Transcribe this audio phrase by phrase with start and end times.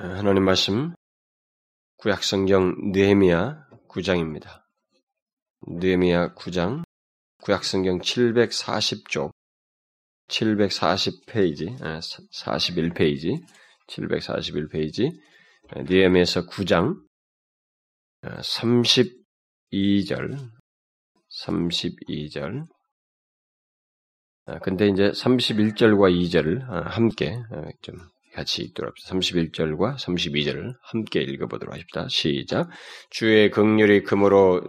[0.00, 0.94] 하나님 말씀
[1.96, 4.62] 구약성경 느헤미야 9장입니다.
[5.66, 6.84] 느헤미야 9장
[7.42, 9.32] 구약성경 740쪽
[10.28, 13.44] 740페이지 41페이지
[13.88, 15.18] 741페이지
[15.74, 17.04] 느헤미야서 9장
[18.22, 20.38] 32절
[21.42, 22.68] 32절
[24.62, 27.42] 근데 이제 31절과 2절을 함께
[27.82, 27.96] 좀
[28.38, 29.14] 같이 읽도록 합시다.
[29.14, 32.06] 31절과 32절을 함께 읽어보도록 하십니다.
[32.08, 32.68] 시작.
[33.10, 34.62] 주의 극률이 금으로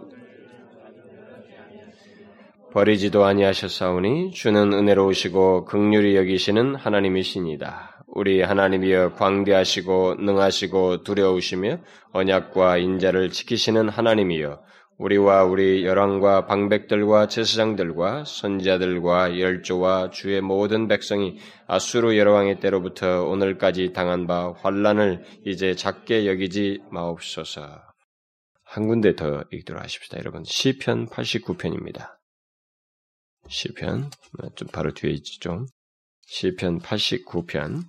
[2.72, 8.04] 버리지도 아니하셨사오니 주는 은혜로우시고 극률이 여기시는 하나님이시니다.
[8.08, 11.78] 우리 하나님이여 광대하시고 능하시고 두려우시며
[12.12, 14.60] 언약과 인자를 지키시는 하나님이여
[15.00, 24.26] 우리와 우리 열왕과 방백들과 제사장들과 선지자들과 열조와 주의 모든 백성이 아수르 여러왕의 때로부터 오늘까지 당한
[24.26, 27.80] 바 환란을 이제 작게 여기지 마옵소서.
[28.64, 30.18] 한 군데 더 읽도록 하십시다.
[30.18, 32.18] 여러분 시편 89편입니다.
[33.48, 34.10] 시편
[34.54, 35.64] 좀 바로 뒤에 있죠.
[36.26, 37.84] 시편 89편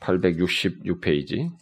[0.00, 1.52] 866페이지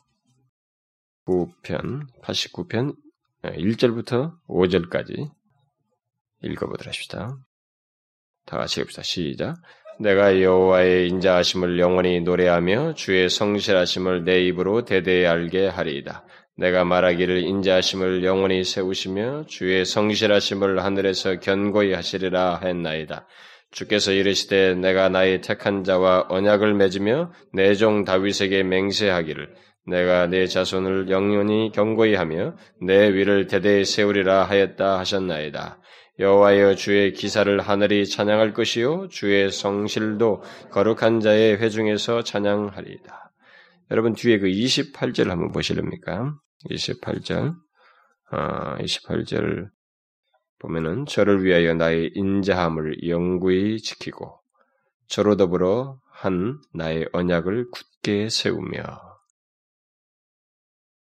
[1.26, 2.96] 9편 89편
[3.42, 5.30] 1절부터 5절까지
[6.42, 7.36] 읽어보도록 합시다.
[8.46, 9.02] 다 같이 읽읍시다.
[9.02, 9.56] 시작.
[9.98, 16.24] 내가 여호와의 인자하심을 영원히 노래하며 주의 성실하심을 내 입으로 대대히 알게 하리이다.
[16.56, 23.26] 내가 말하기를 인자하심을 영원히 세우시며 주의 성실하심을 하늘에서 견고히 하시리라 했나이다.
[23.70, 29.54] 주께서 이르시되 내가 나의 택한 자와 언약을 맺으며 내 종 다윗에게 맹세하기를
[29.86, 35.78] 내가 내 자손을 영원히 경고히 하며 내 위를 대대히 세우리라 하였다 하셨나이다.
[36.18, 43.32] 여호와여 주의 기사를 하늘이 찬양할 것이요 주의 성실도 거룩한 자의 회중에서 찬양하리이다.
[43.90, 46.34] 여러분 뒤에 그 28절 한번 보실렵니까?
[46.68, 47.54] 28절.
[48.32, 49.70] 아, 28절
[50.60, 54.40] 보면은 저를 위하여 나의 인자함을 영구히 지키고
[55.08, 59.09] 저로 더불어 한 나의 언약을 굳게 세우며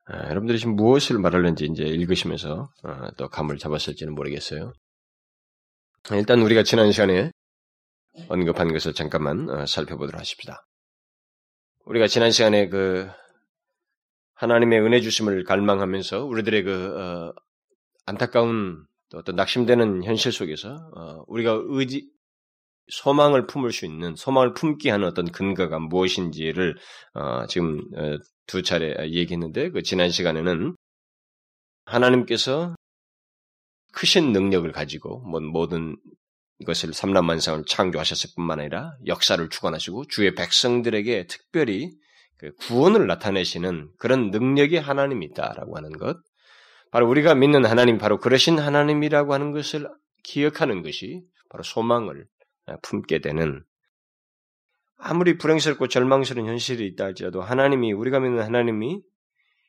[0.07, 4.73] 아, 여러분들이 지금 무엇을 말하는지 이제 읽으시면서 아, 또 감을 잡았을지는 모르겠어요.
[6.13, 7.33] 일단 우리가 지난 시간에
[8.29, 10.65] 언급한 것을 잠깐만 어, 살펴보도록 하십시다.
[11.85, 13.09] 우리가 지난 시간에 그
[14.35, 17.33] 하나님의 은혜 주심을 갈망하면서 우리들의 그 어,
[18.07, 22.09] 안타까운 또 어떤 낙심되는 현실 속에서 어, 우리가 의지
[22.89, 26.77] 소망을 품을 수 있는 소망을 품게 하는 어떤 근거가 무엇인지를
[27.49, 27.83] 지금
[28.47, 30.77] 두 차례 얘기했는데 그 지난 시간에는
[31.85, 32.75] 하나님께서
[33.93, 35.97] 크신 능력을 가지고 뭐 모든
[36.65, 41.91] 것을 삼남만상을 창조하셨을 뿐만 아니라 역사를 주관하시고 주의 백성들에게 특별히
[42.39, 46.19] 그 구원을 나타내시는 그런 능력이 하나님이 있다라고 하는 것.
[46.91, 49.89] 바로 우리가 믿는 하나님, 바로 그러신 하나님이라고 하는 것을
[50.23, 52.27] 기억하는 것이 바로 소망을
[52.83, 53.65] 품게 되는
[54.99, 59.03] 아무리 불행스럽고 절망스러운 현실이 있다 할지라도 하나님이 우리가 믿는 하나님이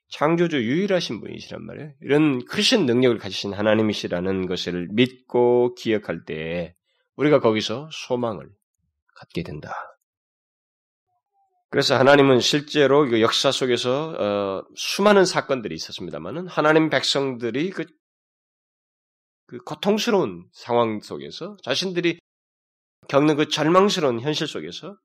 [0.10, 1.92] 창조주 유일하신 분이시란 말이에요.
[2.02, 6.76] 이런 크신 능력을 가지신 하나님이시라는 것을 믿고 기억할 때
[7.18, 8.50] 우리가 거기서 소망을
[9.16, 9.74] 갖게 된다.
[11.70, 17.86] 그래서 하나님은 실제로 역사 속에서 어, 수많은 사건들이 있었습니다만은 하나님 백성들이 그,
[19.48, 22.20] 그 고통스러운 상황 속에서 자신들이
[23.10, 24.98] 겪는 그 절망스러운 현실 속에서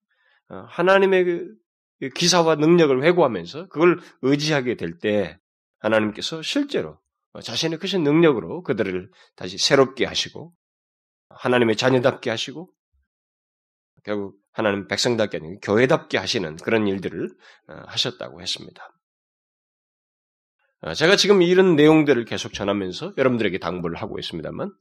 [0.49, 5.39] 어, 하나님의 그 기사와 능력을 회고하면서 그걸 의지하게 될 때
[5.79, 6.99] 하나님께서 실제로
[7.43, 10.53] 자신의 크신 능력으로 그들을 다시 새롭게 하시고
[11.31, 12.71] 하나님의 자녀답게 하시고
[14.05, 17.31] 결국 하나님 백성답게 아니고 교회답게 하시는 그런 일들을
[17.69, 18.83] 어, 하셨다고 했습니다.
[20.83, 24.73] 어, 제가 지금 이런 내용들을 계속 전하면서 여러분들에게 당부를 하고 있습니다만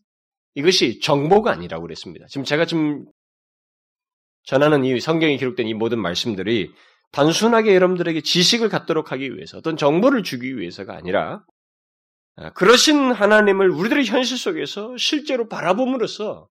[0.55, 2.25] 이것이 정보가 아니라고 그랬습니다.
[2.27, 3.05] 지금 제가 지금
[4.43, 6.71] 전하는 이 성경에 기록된 이 모든 말씀들이
[7.11, 11.43] 단순하게 여러분들에게 지식을 갖도록 하기 위해서 어떤 정보를 주기 위해서가 아니라
[12.37, 16.47] 아, 그러신 하나님을 우리들의 현실 속에서 실제로 바라봄으로써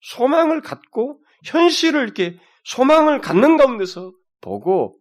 [0.00, 4.96] 소망을 갖고 현실을 이렇게 소망을 갖는 가운데서 보고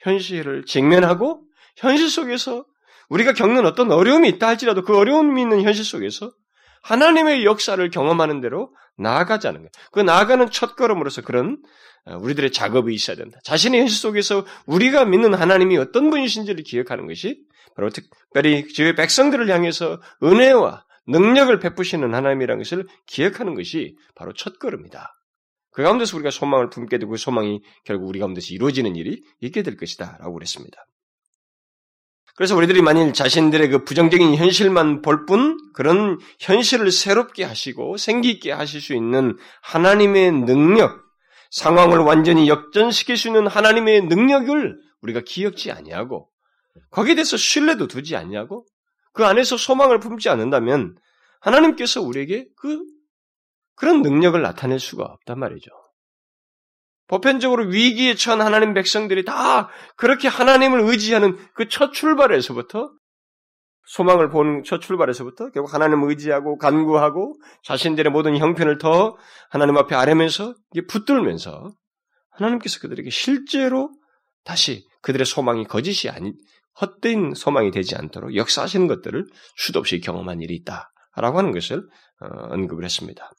[0.00, 1.42] 현실을 직면하고
[1.76, 2.64] 현실 속에서
[3.08, 6.32] 우리가 겪는 어떤 어려움이 있다 할지라도 그 어려움이 있는 현실 속에서
[6.82, 9.70] 하나님의 역사를 경험하는 대로 나아가자는 거예요.
[9.92, 11.58] 그 나아가는 첫 걸음으로서 그런
[12.06, 13.38] 어, 우리들의 작업이 있어야 된다.
[13.44, 17.40] 자신의 현실 속에서 우리가 믿는 하나님이 어떤 분이신지를 기억하는 것이
[17.74, 25.12] 바로 특별히 주의 백성들을 향해서 은혜와 능력을 베푸시는 하나님이라는 것을 기억하는 것이 바로 첫 걸음이다.
[25.72, 29.76] 그 가운데서 우리가 소망을 품게 되고 그 소망이 결국 우리 가운데서 이루어지는 일이 있게 될
[29.76, 30.16] 것이다.
[30.20, 30.86] 라고 그랬습니다.
[32.36, 38.52] 그래서 우리들이 만일 자신들의 그 부정적인 현실만 볼 뿐 그런 현실을 새롭게 하시고 생기 있게
[38.52, 41.02] 하실 수 있는 하나님의 능력,
[41.50, 46.28] 상황을 완전히 역전시킬 수 있는 하나님의 능력을 우리가 기억지 아니하고
[46.90, 48.66] 거기에 대해서 신뢰도 두지 않냐고
[49.12, 50.96] 그 안에서 소망을 품지 않는다면
[51.40, 52.82] 하나님께서 우리에게 그
[53.74, 55.70] 그런 능력을 나타낼 수가 없단 말이죠.
[57.08, 62.90] 보편적으로 위기에 처한 하나님 백성들이 다 그렇게 하나님을 의지하는 그 첫 출발에서부터
[63.86, 69.16] 소망을 보는 첫 출발에서부터 결국 하나님을 의지하고 간구하고 자신들의 모든 형편을 더
[69.50, 70.54] 하나님 앞에 아뢰면서
[70.88, 71.72] 붙들면서
[72.30, 73.90] 하나님께서 그들에게 실제로
[74.44, 76.34] 다시 그들의 소망이 거짓이 아닌
[76.80, 79.26] 헛된 소망이 되지 않도록 역사하시는 것들을
[79.56, 81.78] 수도 없이 경험한 일이 있다라고 하는 것을
[82.20, 83.30] 어, 언급을 했습니다.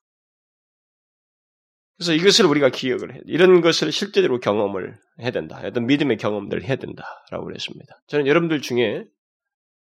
[1.97, 3.21] 그래서 이것을 우리가 기억을 해.
[3.25, 5.59] 이런 것을 실제로 경험을 해야 된다.
[5.63, 7.99] 어떤 믿음의 경험들을 해야 된다라고 그랬습니다.
[8.07, 9.05] 저는 여러분들 중에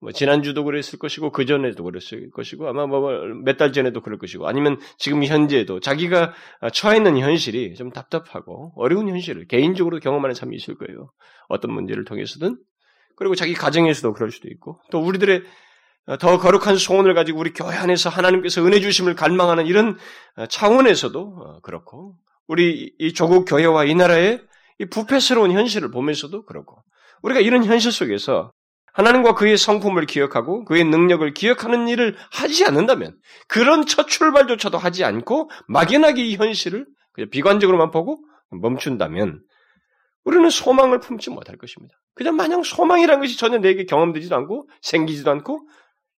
[0.00, 3.10] 뭐 지난주도 그랬을 것이고 그 전에도 그랬을 것이고 아마 뭐
[3.44, 6.34] 몇 달 전에도 그럴 것이고 아니면 지금 현재도 자기가
[6.72, 11.10] 처해 있는 현실이 좀 답답하고 어려운 현실을 개인적으로 경험하는 사람이 있을 거예요.
[11.48, 12.58] 어떤 문제를 통해서든
[13.16, 15.42] 그리고 자기 가정에서도 그럴 수도 있고 또 우리들의 어,
[16.20, 19.96] 더 거룩한 소원을 가지고 우리 교회 안에서 하나님께서 은혜 주심을 갈망하는 이런
[20.36, 22.16] 어, 차원에서도 어, 그렇고
[22.46, 24.42] 우리 이 조국 교회와 이 나라의
[24.78, 26.82] 이 부패스러운 현실을 보면서도 그렇고
[27.22, 28.52] 우리가 이런 현실 속에서
[28.92, 33.16] 하나님과 그의 성품을 기억하고 그의 능력을 기억하는 일을 하지 않는다면
[33.48, 38.18] 그런 첫 출발조차도 하지 않고 막연하게 이 현실을 그냥 비관적으로만 보고
[38.50, 39.40] 멈춘다면
[40.24, 41.94] 우리는 소망을 품지 못할 것입니다.
[42.14, 45.66] 그냥 마냥 소망이라는 것이 전혀 내게 경험되지도 않고 생기지도 않고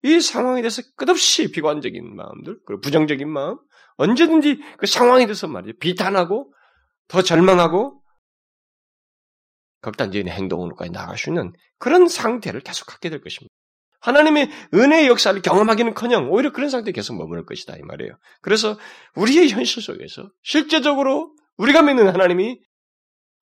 [0.04, 3.58] 이 상황에 대해서 끝없이 비관적인 마음들, 그리고 부정적인 마음,
[3.96, 5.78] 언제든지 그 상황에 대해서 말이죠.
[5.78, 6.52] 비탄하고,
[7.08, 8.02] 더 절망하고,
[9.80, 13.52] 극단적인 행동으로까지 나아갈 수 있는 그런 상태를 계속 갖게 될 것입니다.
[14.00, 17.76] 하나님의 은혜의 역사를 경험하기는 커녕 오히려 그런 상태에 계속 머무를 것이다.
[17.76, 18.12] 이 말이에요.
[18.42, 18.78] 그래서
[19.16, 22.60] 우리의 현실 속에서 실제적으로 우리가 믿는 하나님이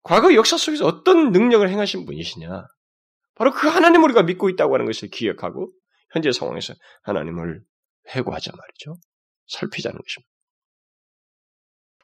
[0.04, 2.68] 과거 역사 속에서 어떤 능력을 행하신 분이시냐.
[3.36, 5.72] 바로 그 하나님을 우리가 믿고 있다고 하는 것을 기억하고
[6.14, 7.64] 현재 상황에서 하나님을
[8.10, 8.96] 회고하자 말이죠.
[9.48, 10.32] 살피자는 것입니다.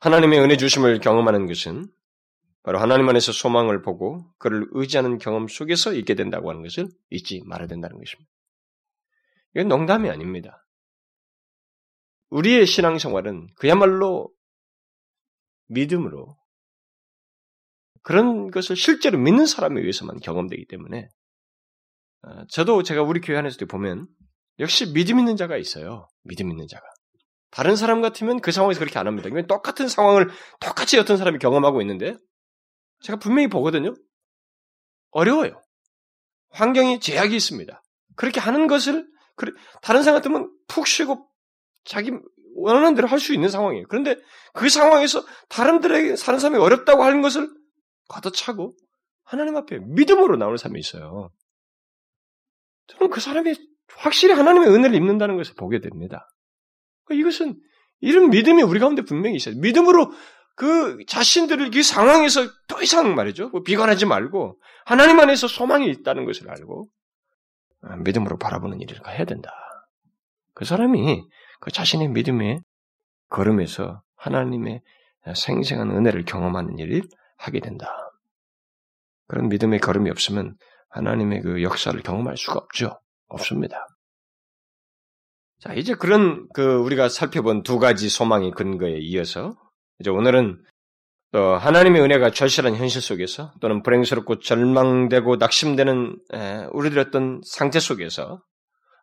[0.01, 1.87] 하나님의 은혜 주심을 경험하는 것은
[2.63, 7.67] 바로 하나님 안에서 소망을 보고 그를 의지하는 경험 속에서 있게 된다고 하는 것을 잊지 말아야
[7.67, 8.29] 된다는 것입니다.
[9.55, 10.65] 이건 농담이 아닙니다.
[12.29, 14.31] 우리의 신앙생활은 그야말로
[15.67, 16.37] 믿음으로
[18.01, 21.18] 그런 것을 실제로 믿는 사람에 의해서만 경험되기 때문에 어,
[22.49, 24.07] 저도 제가 우리 교회 안에서도 보면
[24.59, 26.07] 역시 믿음 있는 자가 있어요.
[26.23, 26.83] 믿음 있는 자가.
[27.51, 29.29] 다른 사람 같으면 그 상황에서 그렇게 안 합니다.
[29.47, 30.29] 똑같은 상황을
[30.59, 32.15] 똑같이 어떤 사람이 경험하고 있는데
[33.01, 33.93] 제가 분명히 보거든요.
[35.11, 35.61] 어려워요.
[36.51, 37.81] 환경이 제약이 있습니다.
[38.15, 39.07] 그렇게 하는 것을
[39.81, 41.27] 다른 사람 같으면 푹 쉬고
[41.85, 42.11] 자기
[42.55, 43.85] 원하는 대로 할 수 있는 상황이에요.
[43.87, 44.17] 그런데
[44.53, 47.49] 그 상황에서 다른들에게 사는 사람이 어렵다고 하는 것을
[48.09, 48.75] 걷어차고
[49.23, 51.29] 하나님 앞에 믿음으로 나오는 사람이 있어요.
[52.89, 53.53] 저는 그 사람이
[53.97, 56.27] 확실히 하나님의 은혜를 입는다는 것을 보게 됩니다.
[57.11, 57.59] 이것은
[58.01, 59.55] 이런 믿음이 우리 가운데 분명히 있어요.
[59.57, 60.11] 믿음으로
[60.55, 63.49] 그 자신들을 그 상황에서 더 이상 말이죠.
[63.49, 66.89] 뭐 비관하지 말고 하나님 안에서 소망이 있다는 것을 알고
[67.81, 69.51] 아, 믿음으로 바라보는 일을 해야 된다.
[70.53, 71.23] 그 사람이
[71.61, 72.61] 그 자신의 믿음의
[73.29, 74.81] 걸음에서 하나님의
[75.33, 77.03] 생생한 은혜를 경험하는 일을
[77.37, 77.87] 하게 된다.
[79.27, 80.57] 그런 믿음의 걸음이 없으면
[80.89, 82.99] 하나님의 그 역사를 경험할 수가 없죠.
[83.27, 83.87] 없습니다.
[85.59, 89.55] 자, 이제 그런 그 우리가 살펴본 두 가지 소망의 근거에 이어서
[89.99, 90.63] 이제 오늘은
[91.31, 96.17] 또 하나님의 은혜가 절실한 현실 속에서 또는 불행스럽고 절망되고 낙심되는
[96.71, 98.41] 우리들의 어떤 상태 속에서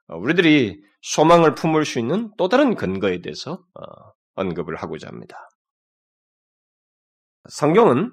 [0.09, 5.49] 어, 우리들이 소망을 품을 수 있는 또 다른 근거에 대해서 어, 언급을 하고자 합니다.
[7.49, 8.13] 성경은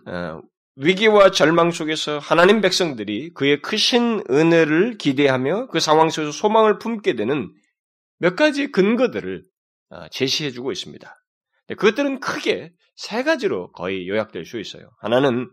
[0.76, 7.54] 위기와 절망 속에서 하나님 백성들이 그의 크신 은혜를 기대하며 그 상황 속에서 소망을 품게 되는
[8.18, 9.44] 몇 가지 근거들을
[9.90, 11.16] 어, 제시해주고 있습니다.
[11.68, 14.90] 그것들은 크게 세 가지로 거의 요약될 수 있어요.
[15.00, 15.50] 하나는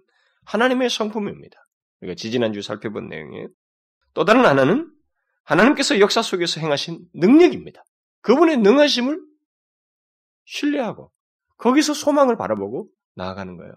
[0.46, 1.56] 하나님의 성품입니다.
[2.00, 3.48] 우리가 지지난주 살펴본 내용이에요.
[4.14, 4.90] 또 다른 하나는
[5.44, 7.84] 하나님께서 역사 속에서 행하신 능력입니다.
[8.22, 9.20] 그분의 능하심을
[10.44, 11.12] 신뢰하고
[11.58, 13.72] 거기서 소망을 바라보고 나아가는 거예요.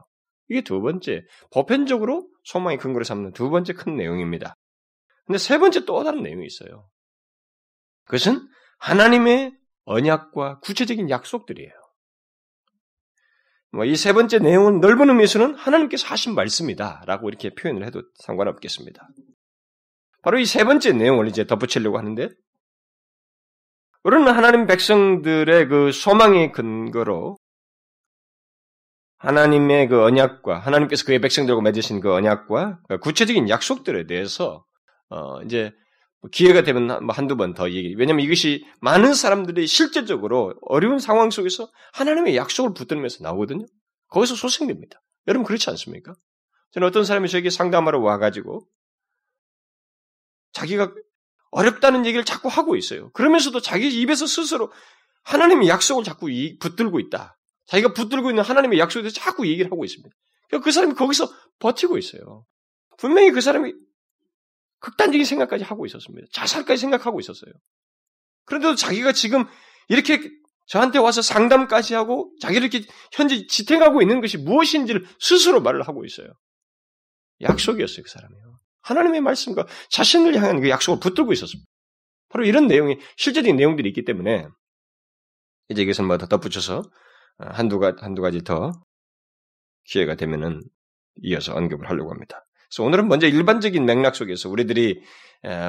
[0.49, 4.55] 이게 두 번째, 보편적으로 소망의 근거로 삼는 두 번째 큰 내용입니다.
[5.25, 6.89] 근데 세 번째 또 다른 내용이 있어요.
[8.05, 8.47] 그것은
[8.79, 9.53] 하나님의
[9.85, 11.71] 언약과 구체적인 약속들이에요.
[13.71, 17.03] 뭐 이 세 번째 내용은 넓은 의미에서는 하나님께서 하신 말씀이다.
[17.07, 19.07] 라고 이렇게 표현을 해도 상관없겠습니다.
[20.21, 22.29] 바로 이 세 번째 내용을 이제 덧붙이려고 하는데,
[24.03, 27.37] 우리는 하나님 백성들의 그 소망의 근거로
[29.23, 34.65] 하나님의 그 언약과 하나님께서 그의 백성들과 맺으신 그 언약과 그 구체적인 약속들에 대해서
[35.09, 35.71] 어 이제
[36.31, 37.95] 기회가 되면 뭐 한두 번 더 얘기.
[37.95, 43.65] 왜냐하면 이것이 많은 사람들이 실제적으로 어려운 상황 속에서 하나님의 약속을 붙들면서 나오거든요.
[44.09, 45.01] 거기서 소생됩니다.
[45.27, 46.13] 여러분 그렇지 않습니까?
[46.71, 48.67] 저는 어떤 사람이 저에게 상담하러 와가지고
[50.51, 50.93] 자기가
[51.51, 53.09] 어렵다는 얘기를 자꾸 하고 있어요.
[53.11, 54.71] 그러면서도 자기 입에서 스스로
[55.23, 56.27] 하나님의 약속을 자꾸
[56.59, 57.37] 붙들고 있다.
[57.67, 60.15] 자기가 붙들고 있는 하나님의 약속에 대해서 자꾸 얘기를 하고 있습니다.
[60.63, 61.27] 그 사람이 거기서
[61.59, 62.45] 버티고 있어요.
[62.97, 63.73] 분명히 그 사람이
[64.79, 66.27] 극단적인 생각까지 하고 있었습니다.
[66.33, 67.51] 자살까지 생각하고 있었어요.
[68.45, 69.45] 그런데도 자기가 지금
[69.87, 70.19] 이렇게
[70.67, 76.27] 저한테 와서 상담까지 하고 자기를 이렇게 현재 지탱하고 있는 것이 무엇인지를 스스로 말을 하고 있어요.
[77.41, 78.59] 약속이었어요, 그 사람이요.
[78.81, 81.67] 하나님의 말씀과 자신을 향한 그 약속을 붙들고 있었습니다.
[82.29, 84.47] 바로 이런 내용이 실제적인 내용들이 있기 때문에
[85.69, 86.83] 이제 이것은 뭐더 덧붙여서
[87.37, 88.71] 한두 가 한두 가지 더
[89.85, 90.61] 기회가 되면은
[91.21, 92.45] 이어서 언급을 하려고 합니다.
[92.69, 95.01] 그래서 오늘은 먼저 일반적인 맥락 속에서 우리들이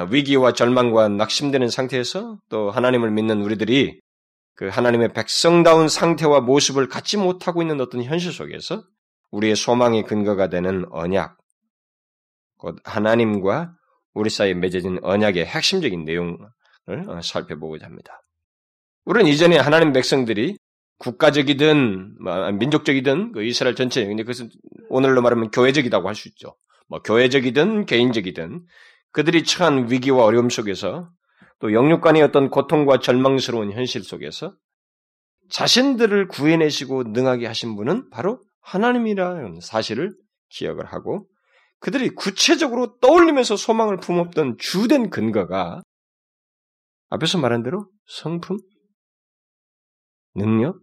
[0.09, 3.99] 위기와 절망과 낙심되는 상태에서 또 하나님을 믿는 우리들이
[4.55, 8.83] 그 하나님의 백성다운 상태와 모습을 갖지 못하고 있는 어떤 현실 속에서
[9.31, 11.37] 우리의 소망의 근거가 되는 언약,
[12.57, 13.73] 곧 하나님과
[14.13, 16.37] 우리 사이에 맺어진 언약의 핵심적인 내용을
[16.87, 18.21] 어, 살펴보고자 합니다.
[19.03, 20.57] 우리는 이전에 하나님 백성들이
[20.97, 24.49] 국가적이든 뭐, 민족적이든 그 이스라엘 전체 근데 그것은
[24.89, 26.55] 오늘로 말하면 교회적이라고 할 수 있죠.
[26.87, 28.65] 뭐 교회적이든 개인적이든
[29.11, 31.09] 그들이 처한 위기와 어려움 속에서
[31.59, 34.55] 또 영육간의 어떤 고통과 절망스러운 현실 속에서
[35.49, 40.15] 자신들을 구해내시고 능하게 하신 분은 바로 하나님이라는 사실을
[40.49, 41.27] 기억을 하고
[41.79, 45.81] 그들이 구체적으로 떠올리면서 소망을 품었던 주된 근거가
[47.09, 48.57] 앞에서 말한 대로 성품,
[50.33, 50.79] 능력,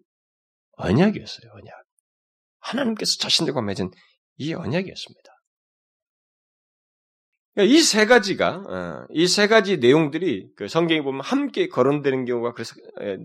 [0.82, 1.50] 언약이었어요.
[1.52, 1.74] 언약.
[2.60, 3.90] 하나님께서 자신들과 맺은
[4.38, 5.32] 이 언약이었습니다.
[7.54, 12.74] 그러니까 이세 가지가 어, 이세 가지 내용들이 그 성경에 보면 함께 거론되는 경우가 그래서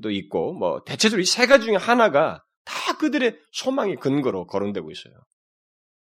[0.01, 5.13] 또 있고 뭐 대체적으로 이 세 가지 중에 하나가 다 그들의 소망의 근거로 거론되고 있어요.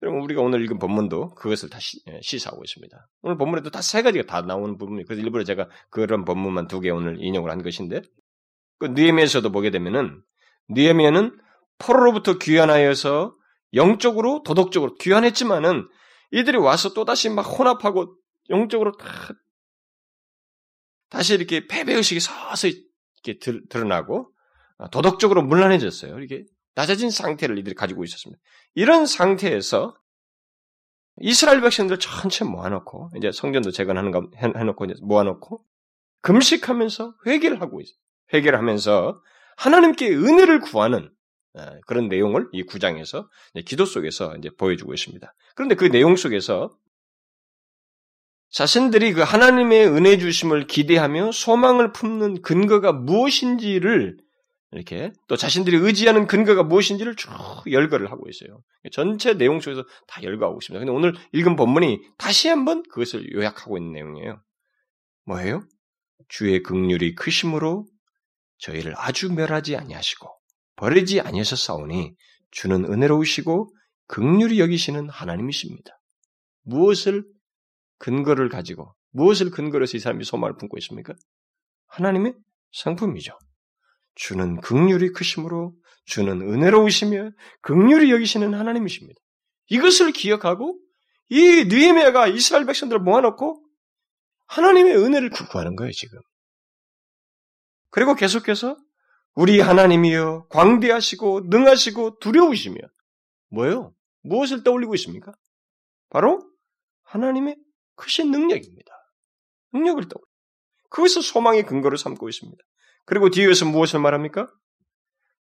[0.01, 2.97] 그러면 우리가 오늘 읽은 본문도 그것을 다 시, 예, 시사하고 있습니다.
[3.23, 6.91] 오늘 본문에도 다 세 가지가 다 나오는 부분이 그래서 일부러 제가 그런 본문만 두 개
[6.91, 8.01] 오늘 인용을 한 것인데
[8.79, 10.23] 그 느헤미야에서도 보게 되면은
[10.69, 11.39] 느헤미야는
[11.79, 13.35] 포로로부터 귀환하여서
[13.75, 15.89] 영적으로 도덕적으로 귀환했지만은
[16.33, 18.17] 이들이 와서 또다시 막 혼합하고
[18.51, 19.07] 영적으로 다
[21.09, 22.85] 다시 이렇게 패배 의식이 서서히
[23.23, 24.33] 이렇게 드, 러나고
[24.79, 26.19] 아, 도덕적으로 문란해졌어요.
[26.19, 26.45] 이렇게
[26.75, 28.41] 낮아진 상태를 이들이 가지고 있었습니다.
[28.75, 29.97] 이런 상태에서
[31.21, 35.65] 이스라엘 백성들 전체 모아놓고 이제 성전도 재건하는 거 해놓고 이제 모아놓고
[36.21, 37.97] 금식하면서 회개를 하고 있어요.
[38.35, 39.23] 회개를 하면서
[39.57, 41.11] 하나님께 은혜를 구하는
[41.59, 43.29] 예, 그런 내용을 이 구장에서
[43.65, 45.33] 기도 속에서 이제 보여주고 있습니다.
[45.55, 46.71] 그런데 그 내용 속에서
[48.51, 54.19] 자신들이 그 하나님의 은혜 주심을 기대하며 소망을 품는 근거가 무엇인지를
[54.73, 57.31] 이렇게 또 자신들이 의지하는 근거가 무엇인지를 쭉
[57.71, 58.61] 열거를 하고 있어요.
[58.93, 60.85] 전체 내용 속에서 다 열거하고 있습니다.
[60.85, 64.43] 근데 오늘 읽은 본문이 다시 한번 그것을 요약하고 있는 내용이에요.
[65.25, 65.63] 뭐예요?
[66.29, 67.87] 주의 극률이 크심으로
[68.59, 70.29] 저희를 아주 멸하지 아니하시고
[70.77, 72.15] 버리지 아니하셨사오니
[72.51, 73.73] 주는 은혜로우시고
[74.09, 75.99] 극률이 여기시는 하나님이십니다.
[76.63, 77.25] 무엇을
[77.99, 81.15] 근거를 가지고 무엇을 근거로 해서 이 사람이 소망을 품고 있습니까?
[81.87, 82.35] 하나님의
[82.73, 83.33] 성품이죠.
[84.15, 87.31] 주는 극률이 크심으로 주는 은혜로우시며
[87.63, 89.19] 극률이 여기시는 하나님이십니다.
[89.69, 90.79] 이것을 기억하고
[91.29, 93.63] 이 느헤미야가 이스라엘 백성들을 모아놓고
[94.47, 96.21] 하나님의 은혜를 구하는 거예요, 지금.
[97.97, 98.77] 그리고 계속해서
[99.37, 102.77] 우리 하나님이여 광대하시고 능하시고 두려우시며
[103.49, 103.95] 뭐예요?
[104.21, 105.33] 무엇을 떠올리고 있습니까?
[106.11, 106.47] 바로
[107.05, 107.57] 하나님의
[107.95, 108.93] 크신 능력입니다.
[109.73, 110.27] 능력을 떠올려.
[110.91, 112.63] 그것을 소망의 근거로 삼고 있습니다.
[113.07, 114.47] 그리고 뒤에서 무엇을 말합니까?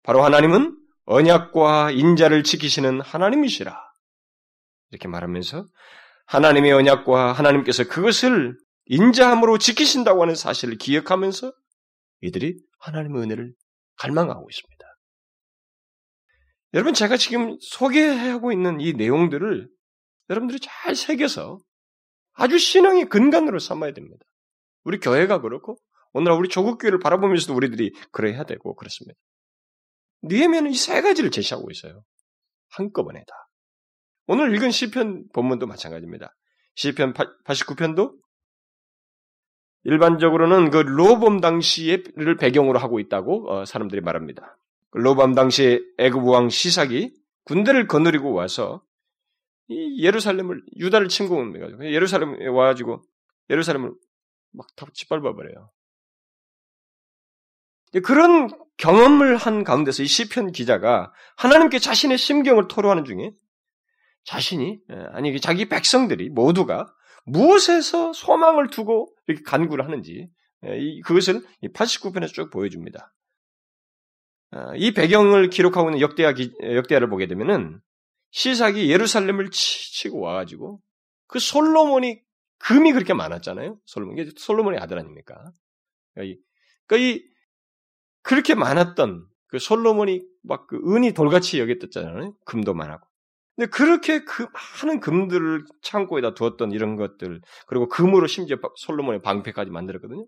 [0.03, 3.75] 바로 하나님은 언약과 인자를 지키시는 하나님이시라.
[4.91, 5.65] 이렇게 말하면서
[6.27, 8.55] 하나님의 언약과 하나님께서 그것을
[8.85, 11.51] 인자함으로 지키신다고 하는 사실을 기억하면서
[12.23, 13.53] 이들이 하나님의 은혜를
[13.97, 14.85] 갈망하고 있습니다.
[16.73, 19.69] 여러분, 제가 지금 소개하고 있는 이 내용들을
[20.29, 21.59] 여러분들이 잘 새겨서
[22.33, 24.25] 아주 신앙의 근간으로 삼아야 됩니다.
[24.83, 25.77] 우리 교회가 그렇고,
[26.13, 29.19] 오늘날 우리 조국교회를 바라보면서도 우리들이 그래야 되고, 그렇습니다.
[30.23, 32.03] 니에미는 이 세 가지를 제시하고 있어요.
[32.69, 33.33] 한꺼번에 다.
[34.25, 36.33] 오늘 읽은 시편 본문도 마찬가지입니다.
[36.75, 37.13] 시편
[37.45, 38.15] 89편도
[39.85, 44.57] 일반적으로는 그 로범 당시를 배경으로 하고 있다고 어, 사람들이 말합니다.
[44.91, 47.13] 그 로범 당시 애굽 왕 시삭이
[47.45, 48.83] 군대를 거느리고 와서
[49.67, 53.01] 이 예루살렘을 유다를 침공해가지고 예루살렘에 와가지고
[53.49, 53.93] 예루살렘을
[54.53, 55.71] 막 다 짓밟아 버려요.
[58.03, 63.31] 그런 경험을 한 가운데서 이 시편 기자가 하나님께 자신의 심경을 토로하는 중에
[64.23, 66.93] 자신이 예, 아니 자기 백성들이 모두가
[67.25, 70.29] 무엇에서 소망을 두고 이렇게 간구를 하는지
[70.65, 73.13] 예, 그것을 89편에서 쭉 보여줍니다.
[74.51, 77.79] 아, 이 배경을 기록하고 있는 역대하 역대하를 보게 되면은
[78.31, 80.79] 시삭이 예루살렘을 치고 와가지고
[81.27, 82.21] 그 솔로몬이
[82.59, 83.77] 금이 그렇게 많았잖아요.
[83.85, 85.51] 솔로몬 이게 솔로몬의 아들 아닙니까?
[86.13, 86.39] 그러니까
[86.97, 87.23] 이
[88.21, 92.35] 그렇게 많았던 그 솔로몬이 막 그 은이 돌같이 여겼었잖아요.
[92.45, 93.07] 금도 많았고.
[93.55, 94.47] 근데 그렇게 그
[94.83, 100.25] 많은 금들을 창고에다 두었던 이런 것들, 그리고 금으로 심지어 솔로몬의 방패까지 만들었거든요.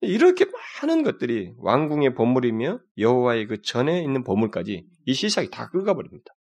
[0.00, 0.46] 이렇게
[0.82, 6.34] 많은 것들이 왕궁의 보물이며 여호와의 그 전에 있는 보물까지 이 시삭이 다 긁어버립니다.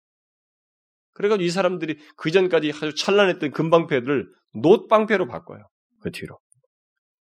[1.14, 5.68] 그래가지고 이 사람들이 그 전까지 아주 찬란했던 금방패들을 놋방패로 바꿔요.
[6.02, 6.40] 그 뒤로.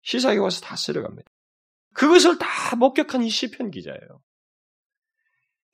[0.03, 1.29] 시삭이 와서 다 쓸어갑니다.
[1.95, 4.21] 그것을 다 목격한 이 시편 기자예요.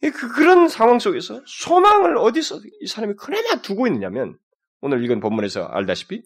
[0.03, 4.39] 그, 그런 상황 속에서 소망을 어디서 이 사람이 그나마 두고 있느냐면
[4.81, 6.23] 오늘 읽은 본문에서 알다시피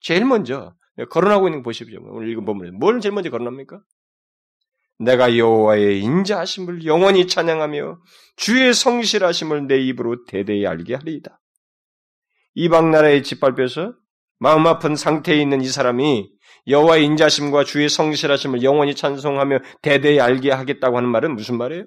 [0.00, 0.74] 제일 먼저
[1.10, 2.00] 거론하고 있는 거 보십시오.
[2.02, 3.80] 오늘 읽은 본문에 뭘 제일 먼저 거론합니까?
[4.98, 7.98] 내가 여호와의 인자하심을 영원히 찬양하며
[8.36, 11.40] 주의 성실하심을 내 입으로 대대히 알게 하리이다.
[12.54, 13.94] 이방 나라에 짓밟혀서
[14.38, 16.30] 마음 아픈 상태에 있는 이 사람이
[16.66, 21.86] 여호와의 인자심과 주의 성실하심을 영원히 찬송하며 대대히 알게 하겠다고 하는 말은 무슨 말이에요?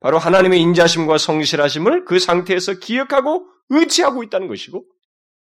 [0.00, 4.84] 바로 하나님의 인자심과 성실하심을 그 상태에서 기억하고 의지하고 있다는 것이고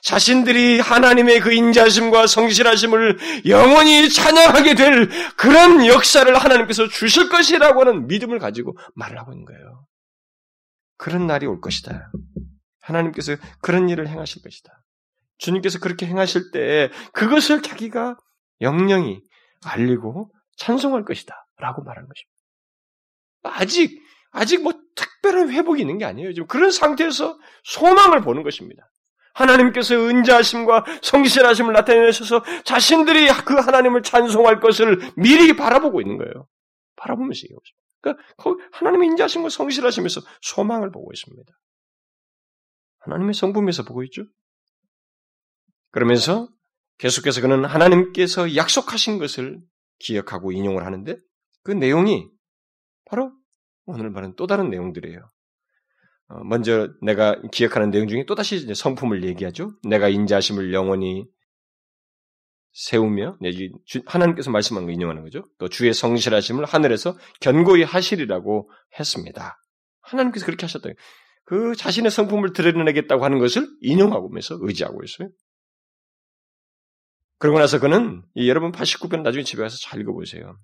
[0.02, 8.38] 자신들이 하나님의 그 인자심과 성실하심을 영원히 찬양하게 될 그런 역사를 하나님께서 주실 것이라고 하는 믿음을
[8.38, 9.86] 가지고 말을 하고 있는 거예요.
[10.96, 12.10] 그런 날이 올 것이다.
[12.80, 14.72] 하나님께서 그런 일을 행하실 것이다.
[15.38, 18.16] 주님께서 그렇게 행하실 때 그것을 자기가
[18.60, 19.20] 영영히
[19.64, 21.34] 알리고 찬송할 것이다.
[21.58, 22.36] 라고 말하는 것입니다.
[23.42, 24.00] 아직,
[24.36, 26.34] 아직 뭐 특별한 회복이 있는 게 아니에요.
[26.34, 28.90] 지금 그런 상태에서 소망을 보는 것입니다.
[29.32, 36.46] 하나님께서 은자하심과 성실하심을 나타내셔서 자신들이 그 하나님을 찬송할 것을 미리 바라보고 있는 거예요.
[36.96, 38.22] 바라보면서 얘기하고 있습니다.
[38.38, 41.50] 그러니까 하나님의 인자하심과 성실하심에서 소망을 보고 있습니다.
[43.00, 44.24] 하나님의 성품에서 보고 있죠.
[45.92, 46.48] 그러면서
[46.98, 49.60] 계속해서 그는 하나님께서 약속하신 것을
[49.98, 51.16] 기억하고 인용을 하는데
[51.62, 52.28] 그 내용이
[53.06, 53.32] 바로
[53.86, 55.30] 오늘 말하는 또 다른 내용들이에요.
[56.28, 59.72] 어, 먼저 내가 기억하는 내용 중에 또다시 성품을 얘기하죠.
[59.88, 61.26] 내가 인자심을 영원히
[62.72, 63.38] 세우며
[64.04, 65.44] 하나님께서 말씀한 거 인용하는 거죠.
[65.58, 69.58] 또 주의 성실하심을 하늘에서 견고히 하시리라고 했습니다.
[70.02, 70.90] 하나님께서 그렇게 하셨다.
[71.44, 75.30] 그 자신의 성품을 드러내겠다고 하는 것을 인용하고면서 의지하고 있어요.
[77.38, 80.58] 그러고 나서 그는 여러분 89편 나중에 집에 가서 잘 읽어보세요.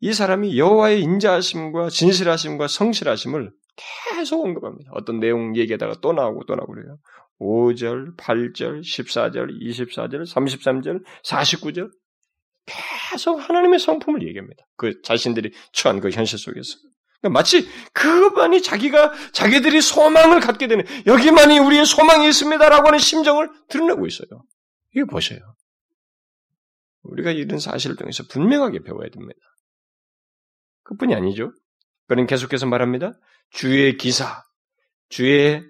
[0.00, 4.90] 이 사람이 여호와의 인자하심과 진실하심과 성실하심을 계속 언급합니다.
[4.94, 6.98] 어떤 내용 얘기하다가 또 나오고 또 나오고 그래요.
[7.40, 11.90] 5절, 8절, 14절, 24절, 33절, 49절
[12.66, 14.64] 계속 하나님의 성품을 얘기합니다.
[14.76, 16.78] 그 자신들이 처한 그 현실 속에서.
[17.20, 24.06] 그러니까 마치 그것만이 자기가 자기들이 소망을 갖게 되는 여기만이 우리의 소망이 있습니다라고 하는 심정을 드러내고
[24.06, 24.28] 있어요.
[24.94, 25.40] 이거 보세요.
[27.02, 29.40] 우리가 이런 사실을 통해서 분명하게 배워야 됩니다.
[30.84, 31.52] 그뿐이 아니죠.
[32.08, 33.12] 그는 계속해서 말합니다.
[33.50, 34.42] 주의 기사,
[35.08, 35.62] 주의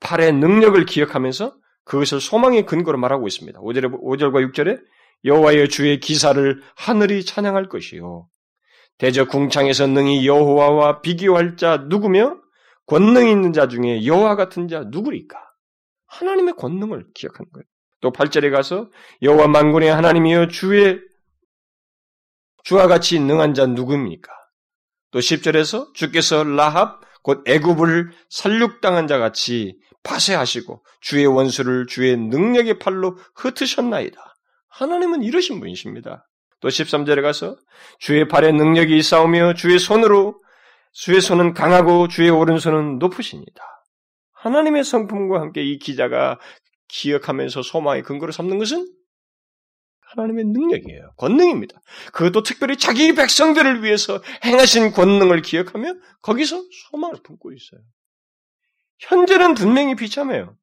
[0.00, 3.60] 팔의 능력을 기억하면서 그것을 소망의 근거로 말하고 있습니다.
[3.60, 4.80] 5절에, 5절과 6절에
[5.24, 8.28] 여호와의 주의 기사를 하늘이 찬양할 것이요.
[8.98, 12.40] 대저 궁창에서 능히 여호와와 비교할 자 누구며
[12.86, 15.38] 권능 있는 자 중에 여호와 같은 자 누구리까?
[16.06, 17.64] 하나님의 권능을 기억하는 거예요.
[18.00, 18.90] 또 8절에 가서
[19.22, 21.00] 여호와 만군의 하나님이여 주의
[22.66, 24.32] 주와 같이 능한 자 누굽니까?
[25.12, 33.16] 또 10절에서 주께서 라합 곧 애굽을 살육당한 자 같이 파쇄하시고 주의 원수를 주의 능력의 팔로
[33.36, 34.20] 흩으셨나이다.
[34.68, 36.28] 하나님은 이러신 분이십니다.
[36.60, 37.56] 또 13절에 가서
[38.00, 40.42] 주의 발에 능력이 있사오며 주의 손으로
[40.90, 43.62] 주의 손은 강하고 주의 오른손은 높으십니다.
[44.32, 46.40] 하나님의 성품과 함께 이 기자가
[46.88, 48.88] 기억하면서 소망의 근거를 삼는 것은
[50.10, 51.12] 하나님의 능력이에요.
[51.16, 51.80] 권능입니다.
[52.12, 57.80] 그것도 특별히 자기 백성들을 위해서 행하신 권능을 기억하며 거기서 소망을 품고 있어요.
[59.00, 60.56] 현재는 분명히 비참해요.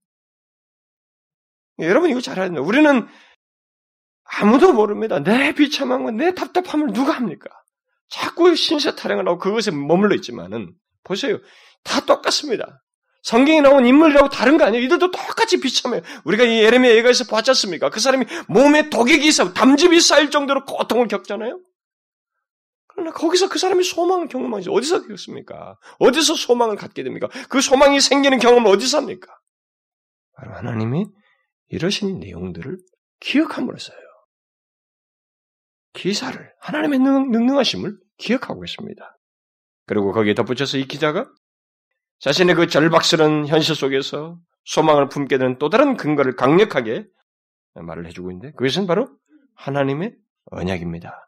[1.80, 2.66] 여러분 이거 잘 알아야 됩니다.
[2.66, 3.08] 우리는
[4.24, 5.20] 아무도 모릅니다.
[5.20, 7.50] 내 비참함과 내 답답함을 누가 합니까?
[8.10, 11.40] 자꾸 신세 타령을 하고 그것에 머물러 있지만은 보세요.
[11.84, 12.83] 다 똑같습니다.
[13.24, 14.84] 성경에 나온 인물이라고 다른 거 아니에요.
[14.84, 16.02] 이들도 똑같이 비참해요.
[16.26, 17.90] 우리가 이 예레미야 예가에서 봤지 않습니까?
[17.90, 21.60] 그 사람이 몸에 독액이 쌓고 담즙이 쌓일 정도로 고통을 겪잖아요.
[22.88, 25.78] 그러나 거기서 그 사람이 소망을 경험하지 어디서 겪습니까?
[26.00, 27.30] 어디서 소망을 갖게 됩니까?
[27.50, 29.34] 그 소망이 생기는 경험을 어디서 합니까?
[30.36, 31.06] 바로 하나님이
[31.70, 32.78] 이러신 내용들을
[33.22, 33.98] 기억함으로써요.
[35.94, 39.18] 기사를 하나님의 능, 능하심을 기억하고 있습니다.
[39.86, 41.32] 그리고 거기에 덧붙여서 이 기자가
[42.24, 47.06] 자신의 그 절박스러운 현실 속에서 소망을 품게 되는 또 다른 근거를 강력하게
[47.74, 49.10] 말을 해주고 있는데 그것은 바로
[49.56, 51.28] 하나님의 언약입니다.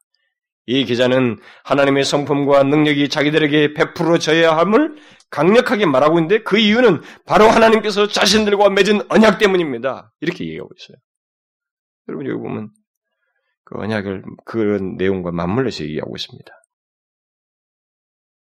[0.67, 4.95] 이 기자는 하나님의 성품과 능력이 자기들에게 베풀어져야 함을
[5.31, 10.13] 강력하게 말하고 있는데 그 이유는 바로 하나님께서 자신들과 맺은 언약 때문입니다.
[10.21, 10.97] 이렇게 얘기하고 있어요.
[12.07, 12.71] 여러분 여기 보면
[13.65, 16.53] 그 언약을 그런 내용과 맞물려서 얘기하고 있습니다.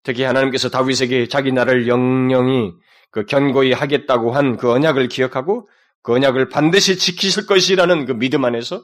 [0.03, 2.73] 특히 하나님께서 다윗에게 자기 나라를 영영이
[3.11, 5.69] 그 견고히 하겠다고 한 그 언약을 기억하고
[6.03, 8.83] 그 언약을 반드시 지키실 것이라는 그 믿음 안에서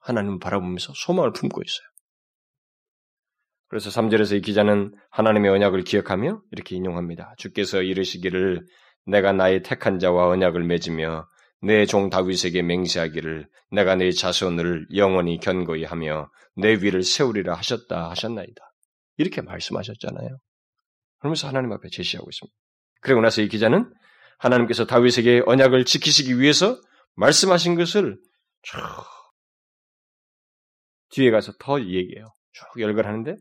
[0.00, 1.86] 하나님을 바라보면서 소망을 품고 있어요.
[3.68, 7.34] 그래서 3절에서 이 기자는 하나님의 언약을 기억하며 이렇게 인용합니다.
[7.38, 8.66] 주께서 이르시기를
[9.06, 11.28] 내가 나의 택한 자와 언약을 맺으며
[11.62, 18.69] 내 종 다윗에게 맹세하기를 내가 내 자손을 영원히 견고히 하며 내 위를 세우리라 하셨다 하셨나이다.
[19.20, 20.38] 이렇게 말씀하셨잖아요.
[21.18, 22.56] 그러면서 하나님 앞에 제시하고 있습니다.
[23.02, 23.92] 그리고 나서 이 기자는
[24.38, 26.80] 하나님께서 다윗에게 언약을 지키시기 위해서
[27.16, 28.18] 말씀하신 것을
[28.62, 28.80] 쭉
[31.10, 32.32] 뒤에 가서 더 얘기해요.
[32.52, 33.36] 쭉 열거하는데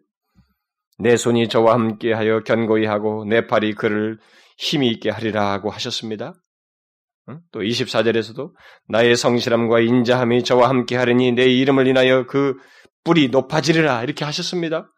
[0.98, 4.20] 내 손이 저와 함께하여 견고히 하고 내 팔이 그를
[4.58, 6.34] 힘이 있게 하리라 고 하셨습니다.
[7.52, 8.52] 또 24절에서도
[8.90, 12.56] 나의 성실함과 인자함이 저와 함께 하리니 내 이름을 인하여 그
[13.06, 14.92] 뿔이 높아지리라 이렇게 하셨습니다.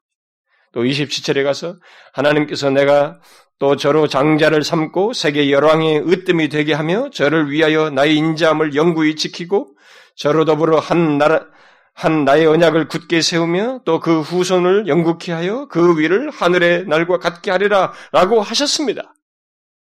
[0.74, 1.76] 또 27절에 가서
[2.14, 3.20] 하나님께서 내가
[3.60, 9.76] 또 저로 장자를 삼고 세계 열왕의 으뜸이 되게 하며 저를 위하여 나의 인자함을 영구히 지키고
[10.16, 11.46] 저로 더불어 한 나라
[11.94, 17.52] 한 나의 언약을 굳게 세우며 또 그 후손을 영국케 하여 그 위를 하늘의 날과 같게
[17.52, 19.14] 하리라 라고 하셨습니다.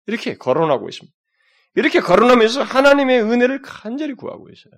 [0.08, 1.16] 이렇게 거론하고 있습니다.
[1.76, 4.74] 이렇게 거론하면서 하나님의 은혜를 간절히 구하고 있어요.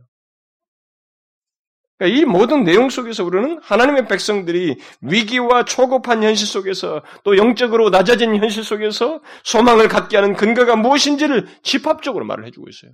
[1.97, 8.35] 그러니까 이 모든 내용 속에서 우리는 하나님의 백성들이 위기와 초급한 현실 속에서 또 영적으로 낮아진
[8.35, 12.91] 현실 속에서 소망을 갖게 하는 근거가 무엇인지를 집합적으로 말을 해주고 있어요.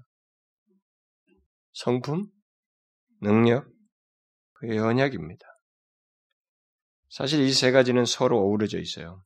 [1.73, 2.27] 성품,
[3.21, 3.65] 능력,
[4.53, 5.45] 그의 언약입니다.
[7.09, 9.23] 사실 이 세 가지는 서로 어우러져 있어요.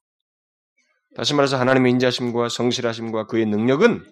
[1.16, 4.04] 다시 말해서 하나님의 인자심과 성실하심과 그의 능력은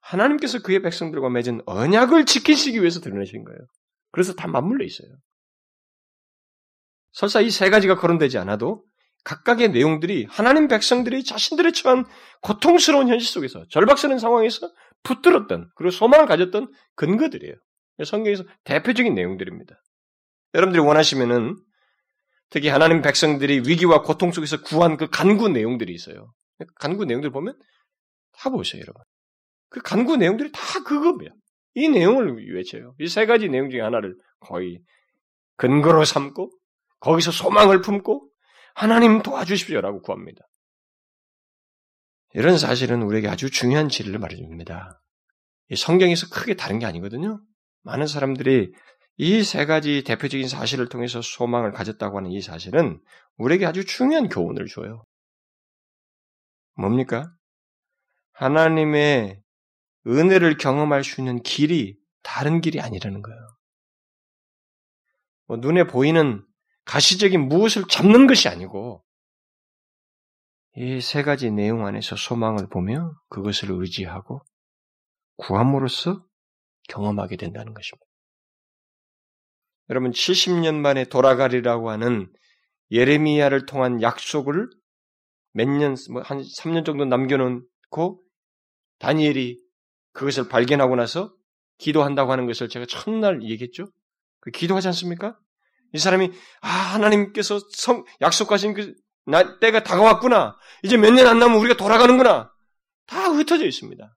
[0.00, 3.58] 하나님께서 그의 백성들과 맺은 언약을 지키시기 위해서 드러내신 거예요.
[4.10, 5.08] 그래서 다 맞물려 있어요.
[7.12, 8.84] 설사 이 세 가지가 거론되지 않아도
[9.24, 12.04] 각각의 내용들이 하나님 백성들이 자신들의 처한
[12.42, 14.70] 고통스러운 현실 속에서 절박스러운 상황에서
[15.02, 17.54] 붙들었던 그리고 소망을 가졌던 근거들이에요.
[18.04, 19.74] 성경에서 대표적인 내용들입니다.
[20.54, 21.56] 여러분들이 원하시면은
[22.50, 26.32] 특히 하나님 백성들이 위기와 고통 속에서 구한 그 간구 내용들이 있어요.
[26.76, 27.58] 간구 내용들 보면
[28.32, 29.02] 다 보세요, 여러분.
[29.68, 31.34] 그 간구 내용들이 다 그겁니다.
[31.78, 32.94] 이 내용을 외쳐요.
[33.00, 34.80] 이 세 가지 내용 중에 하나를 거의
[35.56, 36.50] 근거로 삼고
[37.00, 38.28] 거기서 소망을 품고
[38.74, 40.42] 하나님 도와주십시오라고 구합니다.
[42.34, 45.00] 이런 사실은 우리에게 아주 중요한 진리를 말해줍니다.
[45.76, 47.40] 성경에서 크게 다른 게 아니거든요.
[47.82, 48.72] 많은 사람들이
[49.20, 53.00] 이 세 가지 대표적인 사실을 통해서 소망을 가졌다고 하는 이 사실은
[53.36, 55.04] 우리에게 아주 중요한 교훈을 줘요.
[56.74, 57.32] 뭡니까?
[58.32, 59.40] 하나님의
[60.06, 63.40] 은혜를 경험할 수 있는 길이 다른 길이 아니라는 거예요.
[65.46, 66.44] 뭐 눈에 보이는
[66.84, 69.04] 가시적인 무엇을 잡는 것이 아니고
[70.76, 74.40] 이 세 가지 내용 안에서 소망을 보며 그것을 의지하고
[75.36, 76.24] 구함으로써
[76.88, 78.06] 경험하게 된다는 것입니다.
[79.90, 82.32] 여러분 70년 만에 돌아가리라고 하는
[82.90, 84.68] 예레미야를 통한 약속을
[85.52, 88.22] 몇 년, 뭐 한 3년 정도 남겨놓고
[88.98, 89.60] 다니엘이
[90.18, 91.32] 그것을 발견하고 나서
[91.78, 93.86] 기도한다고 하는 것을 제가 첫날 얘기했죠.
[94.40, 95.38] 그 기도하지 않습니까?
[95.92, 98.94] 이 사람이 아 하나님께서 성, 약속하신 그
[99.26, 100.56] 나, 때가 다가왔구나.
[100.82, 102.50] 이제 몇 년 안 남으면 우리가 돌아가는구나.
[103.06, 104.12] 다 흩어져 있습니다.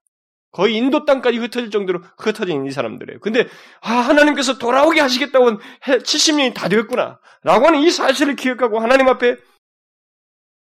[0.50, 3.20] 거의 인도 땅까지 흩어질 정도로 흩어진 이 사람들이에요.
[3.20, 3.46] 근데
[3.80, 7.20] 아 하나님께서 돌아오게 하시겠다고 70년이 다 되었구나.
[7.44, 9.36] 라고 하는 이 사실을 기억하고 하나님 앞에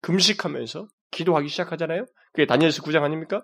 [0.02, 2.06] 금식하면서 기도하기 시작하잖아요.
[2.34, 3.42] 그게 다니엘서 9장 아닙니까?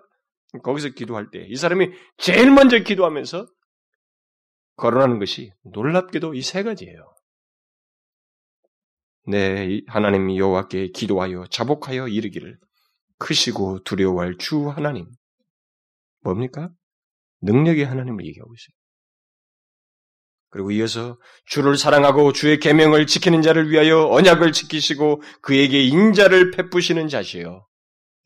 [0.62, 3.46] 거기서 기도할 때 이 사람이 제일 먼저 기도하면서
[4.76, 7.12] 거론하는 것이 놀랍게도 이 세 가지예요.
[9.28, 12.58] 네, 하나님 여호와께 기도하여 자복하여 이르기를
[13.18, 15.06] 크시고 두려워할 주 하나님.
[16.20, 16.70] 뭡니까?
[17.42, 18.76] 능력의 하나님을 얘기하고 있어요.
[20.50, 27.66] 그리고 이어서 주를 사랑하고 주의 계명을 지키는 자를 위하여 언약을 지키시고 그에게 인자를 베푸시는 자시요.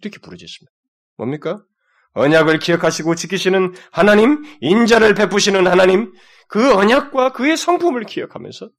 [0.03, 0.71] 이렇게 부르짖습니다.
[1.17, 1.65] 뭡니까?
[2.13, 6.13] 언약을 기억하시고 지키시는 하나님, 인자를 베푸시는 하나님,
[6.49, 8.71] 그 언약과 그의 성품을 기억하면서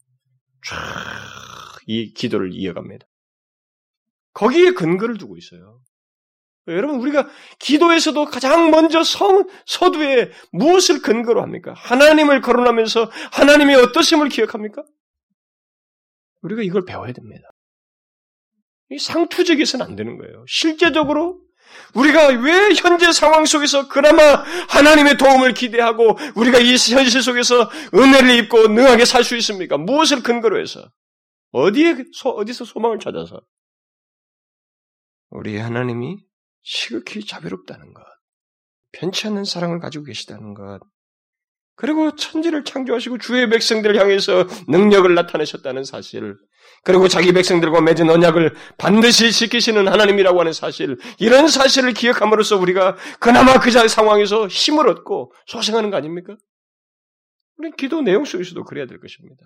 [0.66, 3.06] 쫙이 기도를 이어갑니다.
[4.34, 5.82] 거기에 근거를 두고 있어요.
[6.68, 7.28] 여러분, 우리가
[7.60, 11.74] 기도에서도 가장 먼저 성, 서두에 무엇을 근거로 합니까?
[11.76, 14.84] 하나님을 거론하면서 하나님의 어떠심을 기억합니까?
[16.42, 17.50] 우리가 이걸 배워야 됩니다.
[19.00, 20.46] 상투적이서는 안 되는 거예요.
[20.48, 21.41] 실제적으로
[21.96, 24.22] 우리가 왜 현재 상황 속에서 그나마
[24.70, 29.78] 하나님의 도움을 기대하고 우리가 이 현실 속에서 은혜를 입고 능하게 살 수 있습니까?
[29.78, 30.90] 무엇을 근거로 해서?
[31.52, 33.42] 어디에, 어디서 소망을 찾아서?
[35.30, 36.18] 우리 하나님이
[36.64, 38.04] 시극히 자비롭다는 것,
[38.92, 40.80] 편치 않는 사랑을 가지고 계시다는 것,
[41.76, 46.36] 그리고 천지를 창조하시고 주의 백성들을 향해서 능력을 나타내셨다는 사실,
[46.84, 53.60] 그리고 자기 백성들과 맺은 언약을 반드시 지키시는 하나님이라고 하는 사실, 이런 사실을 기억함으로써 우리가 그나마
[53.60, 56.36] 그 상황에서 힘을 얻고 소생하는 거 아닙니까?
[57.58, 59.46] 우리 기도 내용 속에서도 그래야 될 것입니다.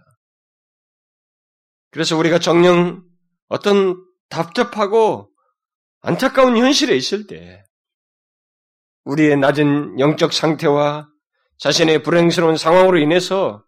[1.92, 3.04] 그래서 우리가 정령
[3.48, 3.96] 어떤
[4.30, 5.32] 답답하고
[6.02, 7.64] 안타까운 현실에 있을 때
[9.04, 11.08] 우리의 낮은 영적 상태와
[11.58, 13.64] 자신의 불행스러운 상황으로 인해서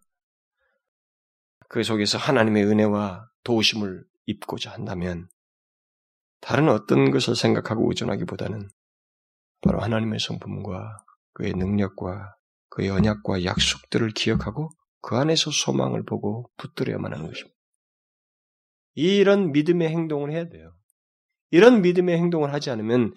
[1.67, 5.27] 그 속에서 하나님의 은혜와 도우심을 입고자 한다면
[6.39, 8.69] 다른 어떤 것을 생각하고 의존하기보다는
[9.61, 10.97] 바로 하나님의 성품과
[11.33, 12.35] 그의 능력과
[12.69, 14.69] 그의 언약과 약속들을 기억하고
[15.01, 17.57] 그 안에서 소망을 보고 붙들어야만 하는 것입니다.
[18.95, 20.73] 이런 믿음의 행동을 해야 돼요.
[21.51, 23.13] 이런 믿음의 행동을 하지 않으면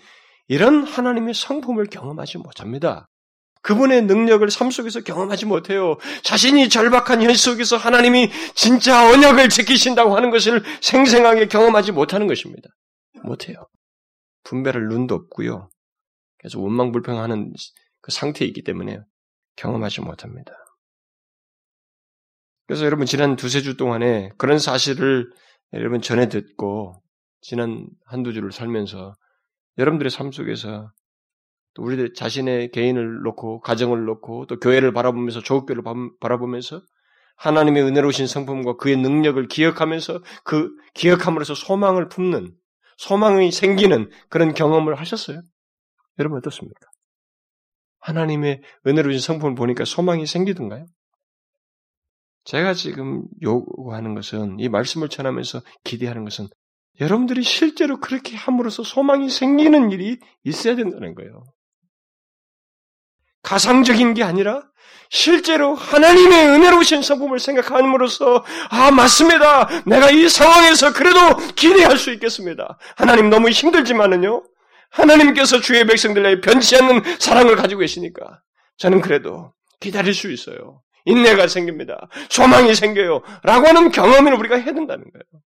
[0.46, 3.08] 이런 하나님의 성품을 경험하지 못합니다.
[3.62, 5.96] 그분의 능력을 삶 속에서 경험하지 못해요.
[6.22, 12.68] 자신이 절박한 현실 속에서 하나님이 진짜 언약을 지키신다고 하는 것을 생생하게 경험하지 못하는 것입니다.
[13.22, 13.66] 못해요.
[14.44, 15.68] 분별할 눈도 없고요.
[16.38, 17.52] 그래서 원망불평하는
[18.00, 18.98] 그 상태에 있기 때문에
[19.56, 20.52] 경험하지 못합니다.
[22.66, 25.28] 그래서 여러분 지난 두세 주 동안에 그런 사실을
[25.74, 27.02] 여러분 전해 듣고
[27.42, 29.14] 지난 한두 주를 살면서
[29.76, 30.99] 여러분들의 삶 속에서 또
[31.78, 35.82] 우리들 자신의 개인을 놓고 가정을 놓고 또 교회를 바라보면서 조국교를
[36.20, 36.82] 바라보면서
[37.36, 42.52] 하나님의 은혜로우신 성품과 그의 능력을 기억하면서 그 기억함으로써 소망을 품는
[42.98, 45.40] 소망이 생기는 그런 경험을 하셨어요?
[46.18, 46.86] 여러분 어떻습니까?
[48.00, 50.86] 하나님의 은혜로우신 성품을 보니까 소망이 생기던가요?
[52.44, 56.48] 제가 지금 요구하는 것은 이 말씀을 전하면서 기대하는 것은
[57.00, 61.44] 여러분들이 실제로 그렇게 함으로써 소망이 생기는 일이 있어야 된다는 거예요.
[63.42, 64.62] 가상적인 게 아니라
[65.10, 69.68] 실제로 하나님의 은혜로우신 성품을 생각함으로써 아 맞습니다.
[69.84, 72.78] 내가 이 상황에서 그래도 기대할 수 있겠습니다.
[72.96, 74.44] 하나님 너무 힘들지만은요.
[74.90, 78.40] 하나님께서 주의 백성들에게 변치 않는 사랑을 가지고 계시니까
[78.76, 80.82] 저는 그래도 기다릴 수 있어요.
[81.04, 82.08] 인내가 생깁니다.
[82.28, 83.22] 소망이 생겨요.
[83.42, 85.42] 라고 하는 경험을 우리가 해야 된다는 거예요.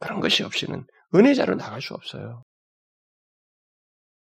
[0.00, 2.44] 그런 것이 없이는 은혜자로 나갈 수 없어요.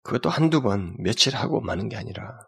[0.02, 2.38] 그것도 한두 번, 며칠 하고 마는 게 아니라,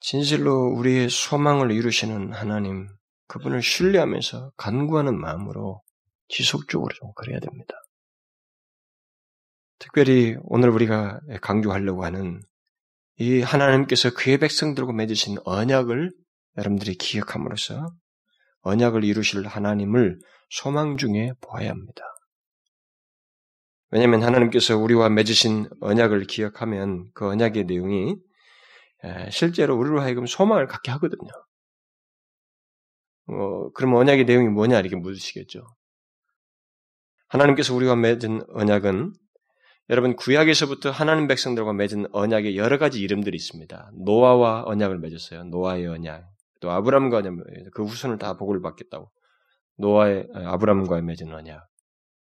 [0.00, 2.88] 진실로 우리의 소망을 이루시는 하나님,
[3.26, 5.82] 그분을 신뢰하면서 간구하는 마음으로
[6.28, 7.74] 지속적으로 좀 그래야 됩니다.
[9.78, 12.40] 특별히 오늘 우리가 강조하려고 하는
[13.18, 16.12] 이 하나님께서 그의 백성들과 맺으신 언약을
[16.56, 17.86] 여러분들이 기억함으로써
[18.62, 20.18] 언약을 이루실 하나님을
[20.50, 22.02] 소망 중에 보아야 합니다.
[23.90, 28.16] 왜냐하면 하나님께서 우리와 맺으신 언약을 기억하면 그 언약의 내용이
[29.30, 31.30] 실제로 우리로 하여금 소망을 갖게 하거든요.
[33.26, 35.64] 어, 그럼 언약의 내용이 뭐냐 이렇게 묻으시겠죠.
[37.28, 39.12] 하나님께서 우리와 맺은 언약은
[39.90, 43.90] 여러분 구약에서부터 하나님 백성들과 맺은 언약의 여러 가지 이름들이 있습니다.
[44.04, 45.44] 노아와 언약을 맺었어요.
[45.44, 46.26] 노아의 언약.
[46.60, 47.22] 또 아브람과
[47.72, 49.10] 그 후손을 다 복을 받겠다고.
[49.78, 51.66] 노아의 아브람과의 맺은 언약.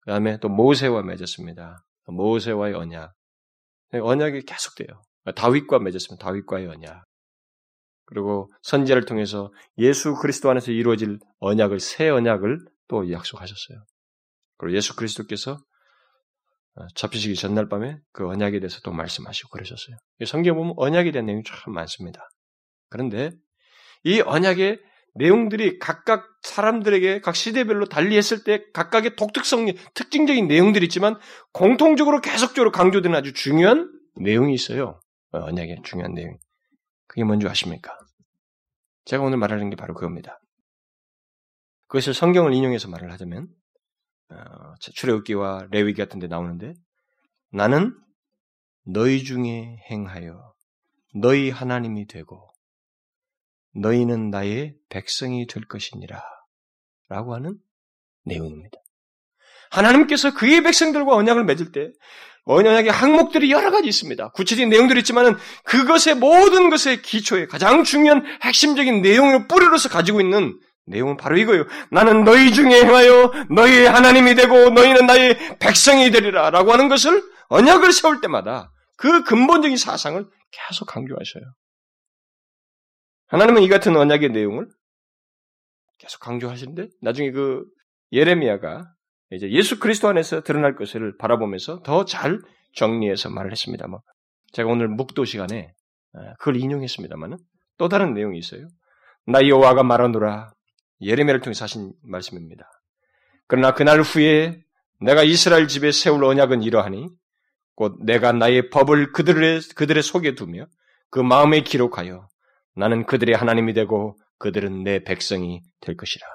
[0.01, 1.85] 그 다음에 또 모세와 맺었습니다.
[2.07, 3.15] 모세와의 언약.
[3.93, 5.01] 언약이 계속돼요.
[5.33, 6.25] 다윗과 맺었습니다.
[6.25, 7.05] 다윗과의 언약.
[8.07, 12.59] 그리고 선지자를 통해서 예수 그리스도 안에서 이루어질 언약을 새 언약을
[12.89, 13.85] 또 약속하셨어요.
[14.59, 15.59] 그리고 예수 그리스도께서
[16.77, 19.97] 어, 잡히시기 전날 밤에 그 언약에 대해서 또 말씀하시고 그러셨어요.
[20.27, 22.29] 성경 보면 언약에 대한 내용이 참 많습니다.
[22.91, 23.31] 그런데
[24.03, 24.81] 이 언약의
[25.15, 31.17] 내용들이 각각 사람들에게 각 시대별로 달리 했을 때 각각의 독특성, 특징적인 내용들이 있지만
[31.53, 35.01] 공통적으로 계속적으로 강조되는 아주 중요한 내용이 있어요.
[35.43, 36.39] 언약의 중요한 내용.
[37.07, 37.97] 그게 뭔지 아십니까?
[39.05, 40.41] 제가 오늘 말하는 게 바로 그겁니다.
[41.87, 43.49] 그것을 성경을 인용해서 말을 하자면
[44.31, 46.75] 어, 출애굽기와 레위기 같은 데 나오는데
[47.51, 47.97] 나는
[48.85, 50.55] 너희 중에 행하여
[51.15, 52.53] 너희 하나님이 되고
[53.75, 56.23] 너희는 나의 백성이 될 것이니라.
[57.09, 57.59] 라고 하는
[58.25, 58.79] 내용입니다.
[59.71, 61.93] 하나님께서 그의 백성들과 언약을 맺을 때
[62.47, 64.31] 언약의 항목들이 여러 가지 있습니다.
[64.31, 71.17] 구체적인 내용들이 있지만 그것의 모든 것의 기초에 가장 중요한 핵심적인 내용을 뿌리로서 가지고 있는 내용은
[71.17, 71.65] 바로 이거예요.
[71.91, 77.93] 나는 너희 중에 행하여 너희의 하나님이 되고 너희는 나의 백성이 되리라 라고 하는 것을 언약을
[77.93, 81.45] 세울 때마다 그 근본적인 사상을 계속 강조하셔요.
[83.29, 84.69] 하나님은 이 같은 언약의 내용을
[85.99, 87.65] 계속 강조하시는데 나중에 그
[88.13, 88.94] 예레미야가
[89.33, 92.41] 이제 예수 그리스도 안에서 드러날 것을 바라보면서 더 잘
[92.75, 93.87] 정리해서 말을 했습니다.
[93.87, 94.01] 뭐
[94.53, 95.73] 제가 오늘 묵도 시간에
[96.13, 97.39] 아, 그걸 인용했습니다만은
[97.79, 98.69] 또 다른 내용이 있어요.
[99.27, 100.53] 나 여호와가 말하노라
[101.01, 102.65] 예레미야를 통해서 하신 말씀입니다.
[103.47, 104.61] 그러나 그날 후에
[105.01, 107.09] 내가 이스라엘 집에 세울 언약은 이러하니
[107.75, 110.67] 곧 내가 나의 법을 그들의 그들의 속에 두며
[111.11, 112.29] 그 마음에 기록하여
[112.77, 116.27] 나는 그들의 하나님이 되고 그들은 내 백성이 될 것이라.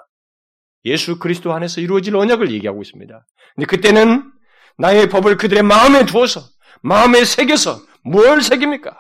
[0.85, 3.25] 예수 그리스도 안에서 이루어질 언약을 얘기하고 있습니다.
[3.55, 4.31] 근데 그때는
[4.77, 6.41] 나의 법을 그들의 마음에 두어서
[6.81, 8.97] 마음에 새겨서 뭘 새깁니까?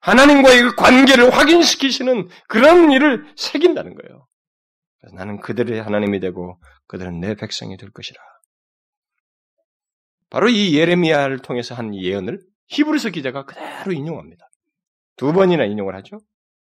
[0.00, 4.26] 하나님과의 그 관계를 확인시키시는 그런 일을 새긴다는 거예요.
[5.00, 8.20] 그래서 나는 그들의 하나님이 되고 그들은 내 백성이 될 것이라.
[10.30, 14.48] 바로 이 예레미야를 통해서 한 예언을 히브리서 기자가 그대로 인용합니다.
[15.16, 16.18] 두 번이나 인용을 하죠.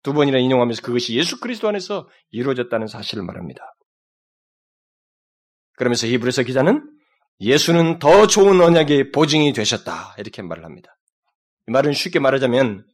[0.03, 3.63] 두 번이나 인용하면서 그것이 예수 그리스도 안에서 이루어졌다는 사실을 말합니다.
[5.79, 6.83] 그러면서 히브리서 기자는
[7.41, 10.95] 예수는 더 좋은 언약의 보증이 되셨다 이렇게 말을 합니다.
[11.69, 12.85] 이 말은 쉽게 말하자면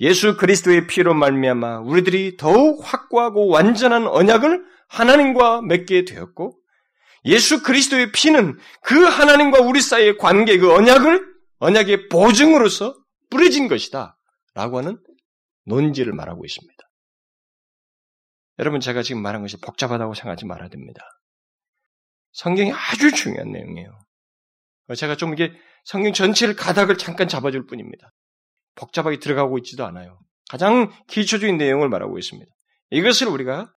[0.00, 6.58] 예수 그리스도의 피로 말미암아 우리들이 더욱 확고하고 완전한 언약을 하나님과 맺게 되었고
[7.24, 11.24] 예수 그리스도의 피는 그 하나님과 우리 사이의 관계 그 언약을
[11.58, 12.94] 언약의 보증으로서
[13.30, 14.16] 뿌려진 것이다.
[14.54, 14.98] 라고 하는
[15.64, 16.74] 논지를 말하고 있습니다.
[18.58, 21.02] 여러분 제가 지금 말한 것이 복잡하다고 생각하지 말아야 됩니다.
[22.36, 23.98] 성경이 아주 중요한 내용이에요.
[24.94, 25.52] 제가 좀 이게
[25.84, 28.12] 성경 전체를 가닥을 잠깐 잡아줄 뿐입니다.
[28.74, 30.20] 복잡하게 들어가고 있지도 않아요.
[30.50, 32.50] 가장 기초적인 내용을 말하고 있습니다.
[32.90, 33.72] 이것을 우리가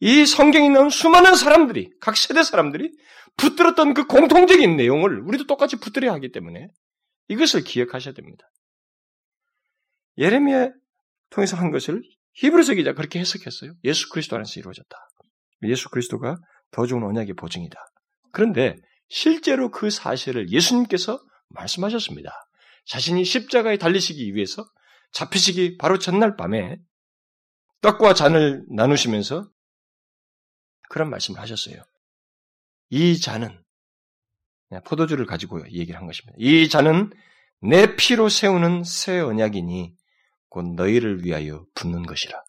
[0.00, 2.90] 이 성경에 나온 수많은 사람들이, 각 세대 사람들이
[3.36, 6.68] 붙들었던 그 공통적인 내용을 우리도 똑같이 붙들어야 하기 때문에
[7.28, 8.48] 이것을 기억하셔야 됩니다.
[10.16, 10.70] 예레미야
[11.30, 12.00] 통해서 한 것을
[12.32, 13.74] 히브리서 기자 그렇게 해석했어요.
[13.84, 14.96] 예수 그리스도 안에서 이루어졌다.
[15.64, 16.36] 예수 그리스도가
[16.70, 17.78] 더 좋은 언약의 보증이다.
[18.32, 18.76] 그런데
[19.08, 22.30] 실제로 그 사실을 예수님께서 말씀하셨습니다.
[22.86, 24.64] 자신이 십자가에 달리시기 위해서
[25.12, 26.78] 잡히시기 바로 전날 밤에
[27.80, 29.48] 떡과 잔을 나누시면서
[30.88, 31.82] 그런 말씀을 하셨어요.
[32.90, 33.62] 이 잔은
[34.84, 36.34] 포도주를 가지고 얘기를 한 것입니다.
[36.38, 37.10] 이 잔은
[37.60, 39.94] 내 피로 세우는 새 언약이니
[40.48, 42.42] 곧 너희를 위하여 붓는 것이라.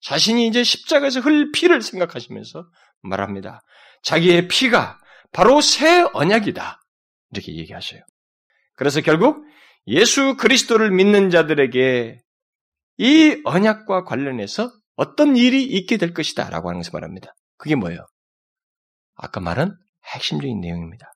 [0.00, 2.66] 자신이 이제 십자가에서 흘 피를 생각하시면서
[3.02, 3.60] 말합니다.
[4.02, 4.98] 자기의 피가
[5.32, 6.80] 바로 새 언약이다.
[7.32, 8.00] 이렇게 얘기하셔요.
[8.74, 9.44] 그래서 결국
[9.86, 12.20] 예수 그리스도를 믿는 자들에게
[12.98, 17.34] 이 언약과 관련해서 어떤 일이 있게 될 것이다 라고 하는 것을 말합니다.
[17.56, 18.06] 그게 뭐예요?
[19.14, 19.76] 아까 말한
[20.14, 21.12] 핵심적인 내용입니다.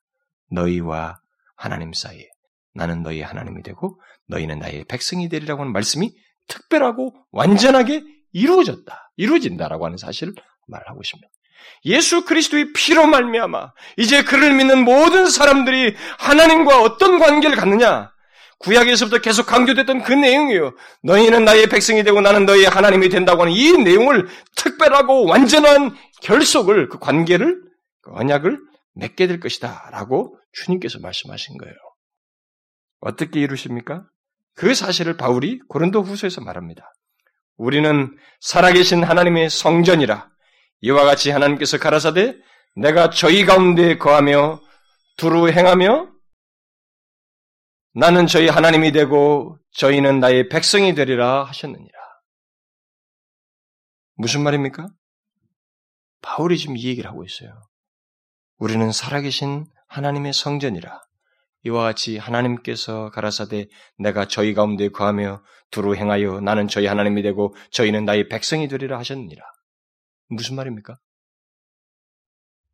[0.51, 1.19] 너희와
[1.55, 2.27] 하나님 사이에
[2.73, 6.11] 나는 너희의 하나님이 되고 너희는 나의 백성이 되리라고 하는 말씀이
[6.47, 9.11] 특별하고 완전하게 이루어졌다.
[9.15, 10.33] 이루어진다라고 하는 사실을
[10.67, 11.27] 말하고 있습니다.
[11.85, 18.11] 예수 그리스도의 피로 말미암아 이제 그를 믿는 모든 사람들이 하나님과 어떤 관계를 갖느냐?
[18.59, 20.73] 구약에서부터 계속 강조됐던 그 내용이에요.
[21.03, 26.97] 너희는 나의 백성이 되고 나는 너희의 하나님이 된다고 하는 이 내용을 특별하고 완전한 결속을 그
[26.97, 27.61] 관계를
[28.01, 28.59] 그 언약을
[28.95, 31.75] 맺게 될 것이다라고 주님께서 말씀하신 거예요.
[32.99, 34.03] 어떻게 이루십니까?
[34.55, 36.91] 그 사실을 바울이 고린도 후서에서 말합니다.
[37.57, 40.29] 우리는 살아계신 하나님의 성전이라
[40.81, 42.35] 이와 같이 하나님께서 가라사대
[42.75, 44.61] 내가 저희 가운데 거하며
[45.17, 46.11] 두루 행하며
[47.93, 51.97] 나는 저희 하나님이 되고 저희는 나의 백성이 되리라 하셨느니라.
[54.15, 54.87] 무슨 말입니까?
[56.21, 57.49] 바울이 지금 이 얘기를 하고 있어요.
[58.57, 61.01] 우리는 살아계신 하나님의 성전이라
[61.63, 63.67] 이와 같이 하나님께서 가라사대
[63.97, 69.43] 내가 저희 가운데 거하며 두루 행하여 나는 저희 하나님이 되고 저희는 나의 백성이 되리라 하셨느니라.
[70.29, 70.97] 무슨 말입니까?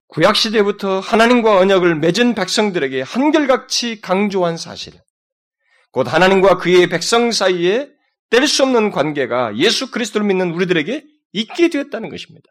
[0.07, 4.93] 구약 시대부터 하나님과 언약을 맺은 백성들에게 한결같이 강조한 사실.
[5.91, 7.89] 곧 하나님과 그의 백성 사이에
[8.29, 12.49] 뗄 수 없는 관계가 예수 그리스도를 믿는 우리들에게 있게 되었다는 것입니다.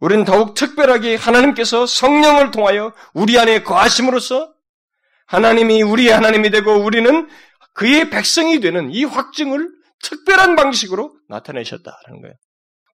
[0.00, 4.52] 우리는 더욱 특별하게 하나님께서 성령을 통하여 우리 안에 거하심으로써
[5.26, 7.28] 하나님이 우리의 하나님이 되고 우리는
[7.72, 9.68] 그의 백성이 되는 이 확증을
[10.02, 12.34] 특별한 방식으로 나타내셨다는 거예요.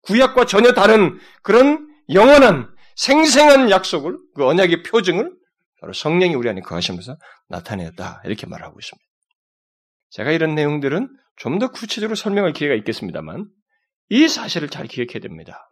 [0.03, 5.33] 구약과 전혀 다른 그런 영원한 생생한 약속을 그 언약의 표징을
[5.81, 7.17] 바로 성령이 우리 안에 거하시면서
[7.49, 9.05] 나타내었다 이렇게 말하고 있습니다.
[10.11, 13.49] 제가 이런 내용들은 좀 더 구체적으로 설명할 기회가 있겠습니다만
[14.11, 15.71] 이 사실을 잘 기억해야 됩니다.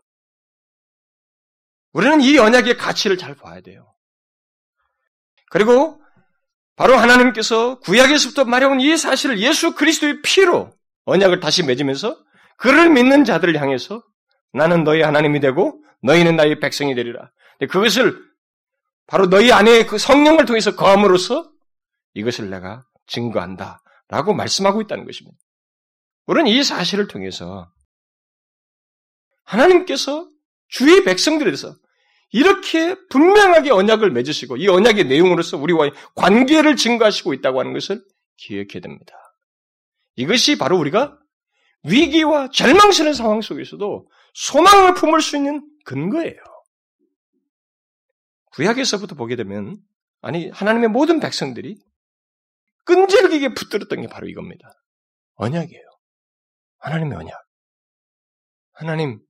[1.92, 3.92] 우리는 이 언약의 가치를 잘 봐야 돼요.
[5.50, 6.00] 그리고
[6.76, 10.72] 바로 하나님께서 구약에서부터 말해온 이 사실을 예수 그리스도의 피로
[11.04, 12.16] 언약을 다시 맺으면서
[12.56, 14.02] 그를 믿는 자들을 향해서
[14.52, 17.30] 나는 너희 하나님이 되고 너희는 나의 백성이 되리라.
[17.70, 18.18] 그것을
[19.06, 21.50] 바로 너희 안에 그 성령을 통해서 거함으로써
[22.14, 23.82] 이것을 내가 증거한다.
[24.08, 25.36] 라고 말씀하고 있다는 것입니다.
[26.26, 27.70] 우리는 이 사실을 통해서
[29.44, 30.28] 하나님께서
[30.68, 31.74] 주의 백성들에 대해서
[32.30, 38.04] 이렇게 분명하게 언약을 맺으시고 이 언약의 내용으로서 우리와의 관계를 증거하시고 있다고 하는 것을
[38.36, 39.14] 기억해야 됩니다.
[40.16, 41.18] 이것이 바로 우리가
[41.84, 46.36] 위기와 절망스러운 상황 속에서도 소망을 품을 수 있는 근거예요.
[48.52, 49.76] 구약에서부터 보게 되면
[50.20, 51.76] 아니 하나님의 모든 백성들이
[52.84, 54.72] 끈질기게 붙들었던 게 바로 이겁니다.
[55.34, 55.82] 언약이에요.
[56.78, 57.34] 하나님의 언약.
[58.72, 59.20] 하나님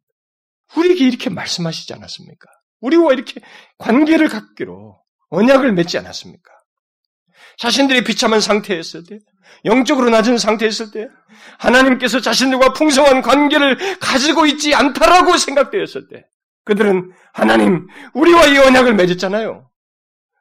[0.76, 2.46] 우리에게 이렇게 말씀하시지 않았습니까?
[2.80, 3.40] 우리와 이렇게
[3.78, 6.52] 관계를 갖기로 언약을 맺지 않았습니까?
[7.56, 9.18] 자신들이 비참한 상태였을 때,
[9.64, 11.08] 영적으로 낮은 상태였을 때,
[11.58, 16.24] 하나님께서 자신들과 풍성한 관계를 가지고 있지 않다라고 생각되었을 때,
[16.64, 19.70] 그들은 하나님, 우리와 이 언약을 맺었잖아요.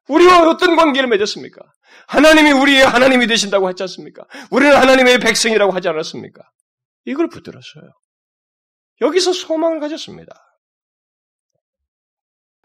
[0.08, 1.62] 우리와 어떤 관계를 맺었습니까?
[2.08, 4.26] 하나님이 우리의 하나님이 되신다고 하지 않습니까?
[4.52, 6.44] 우리는 하나님의 백성이라고 하지 않았습니까?
[7.06, 7.92] 이걸 붙들었어요.
[9.02, 10.34] 여기서 소망을 가졌습니다.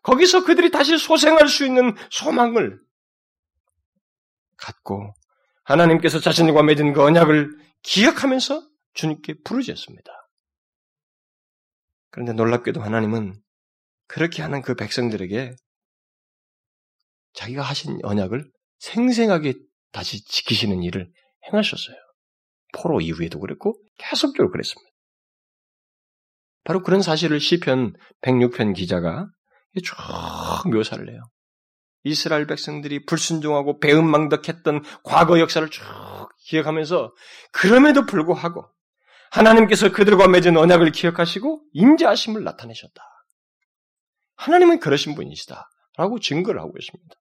[0.03, 2.81] 거기서 그들이 다시 소생할 수 있는 소망을
[4.63, 5.13] 갖고
[5.65, 7.51] 하나님께서 자신과 맺은 그 언약을
[7.83, 10.11] 기억하면서 주님께 부르짖습니다.
[12.11, 13.41] 그런데 놀랍게도 하나님은
[14.07, 15.57] 그렇게 하는 그 백성들에게
[17.35, 19.55] 자기가 하신 언약을 생생하게
[19.93, 21.11] 다시 지키시는 일을
[21.47, 21.97] 행하셨어요.
[22.75, 24.91] 포로 이후에도 그랬고 계속적으로 그랬습니다.
[26.65, 29.27] 바로 그런 사실을 시편 106편 기자가
[29.83, 31.23] 쭉 묘사를 해요.
[32.05, 35.83] 이스라엘 백성들이 불순종하고 배은망덕했던 과거 역사를 쭉
[36.45, 37.15] 기억하면서
[37.53, 38.67] 그럼에도 불구하고
[39.31, 43.03] 하나님께서 그들과 맺은 언약을 기억하시고 임재하심을 나타내셨다.
[44.37, 45.69] 하나님은 그러신 분이시다.
[45.97, 47.15] 라고 증거를 하고 있습니다.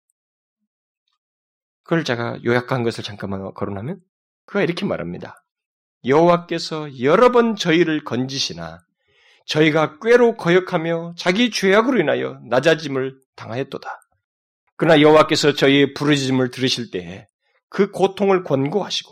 [1.84, 4.00] 그걸 제가 요약한 것을 잠깐만 거론하면
[4.46, 5.44] 그가 이렇게 말합니다.
[6.06, 8.80] 여호와께서 여러 번 저희를 건지시나
[9.46, 14.00] 저희가 꾀로 거역하며 자기 죄악으로 인하여 낮아짐을 당하였도다.
[14.82, 17.28] 그러나 여호와께서 저희의 부르짖음을 들으실 때에
[17.70, 19.12] 그 고통을 권고하시고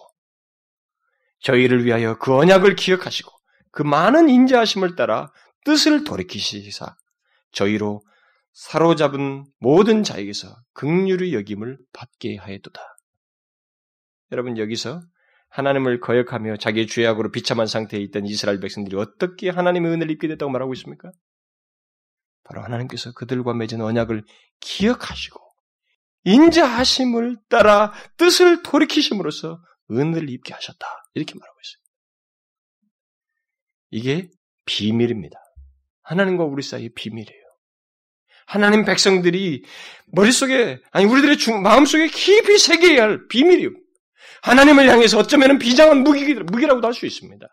[1.42, 3.30] 저희를 위하여 그 언약을 기억하시고
[3.70, 5.32] 그 많은 인자하심을 따라
[5.66, 6.96] 뜻을 돌이키시사
[7.52, 8.02] 저희로
[8.52, 12.82] 사로잡은 모든 자에게서 극률의 여김을 받게 하였도다.
[14.32, 15.02] 여러분 여기서
[15.50, 20.74] 하나님을 거역하며 자기의 죄악으로 비참한 상태에 있던 이스라엘 백성들이 어떻게 하나님의 은혜를 입게 됐다고 말하고
[20.74, 21.12] 있습니까?
[22.44, 24.24] 바로 하나님께서 그들과 맺은 언약을
[24.62, 25.49] 기억하시고
[26.24, 29.62] 인자하심을 따라 뜻을 돌이키심으로써
[29.92, 30.86] 은혜를 입게 하셨다.
[31.14, 31.80] 이렇게 말하고 있어요.
[33.92, 34.30] 이게
[34.66, 35.40] 비밀입니다.
[36.04, 37.40] 하나님과 우리 사이의 비밀이에요.
[38.46, 39.64] 하나님 백성들이
[40.08, 43.70] 머릿속에, 아니, 우리들의 마음속에 깊이 새겨야 할 비밀이에요.
[44.42, 47.48] 하나님을 향해서 어쩌면 비장한 무기, 무기라고도 할 수 있습니다.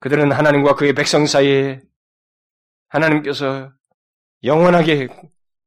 [0.00, 1.80] 그들은 하나님과 그의 백성 사이에
[2.88, 3.72] 하나님께서
[4.42, 5.08] 영원하게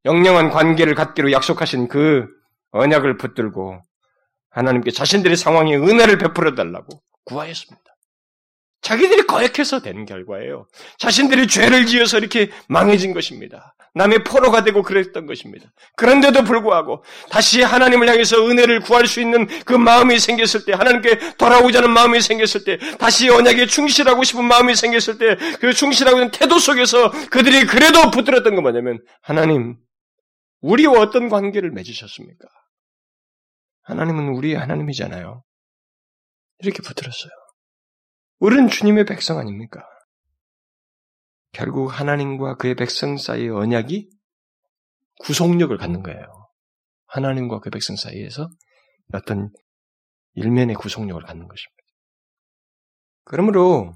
[0.07, 2.25] 영영한 관계를 갖기로 약속하신 그
[2.71, 3.81] 언약을 붙들고
[4.49, 6.87] 하나님께 자신들의 상황에 은혜를 베풀어 달라고
[7.25, 7.83] 구하였습니다.
[8.81, 10.67] 자기들이 거역해서 된 결과예요.
[10.97, 13.75] 자신들이 죄를 지어서 이렇게 망해진 것입니다.
[13.95, 15.65] 남의 포로가 되고 그랬던 것입니다.
[15.95, 21.89] 그런데도 불구하고 다시 하나님을 향해서 은혜를 구할 수 있는 그 마음이 생겼을 때, 하나님께 돌아오자는
[21.89, 27.11] 마음이 생겼을 때, 다시 언약에 충실하고 싶은 마음이 생겼을 때, 그 충실하고 있는 태도 속에서
[27.29, 29.75] 그들이 그래도 붙들었던 건 뭐냐면, 하나님,
[30.61, 32.47] 우리와 어떤 관계를 맺으셨습니까?
[33.83, 35.43] 하나님은 우리의 하나님이잖아요.
[36.59, 37.31] 이렇게 붙들었어요.
[38.39, 39.83] 우리는 주님의 백성 아닙니까?
[41.51, 44.09] 결국 하나님과 그의 백성 사이의 언약이
[45.19, 46.49] 구속력을 갖는 거예요.
[47.07, 48.49] 하나님과 그 백성 사이에서
[49.13, 49.51] 어떤
[50.33, 51.83] 일면의 구속력을 갖는 것입니다.
[53.23, 53.93] 그러므로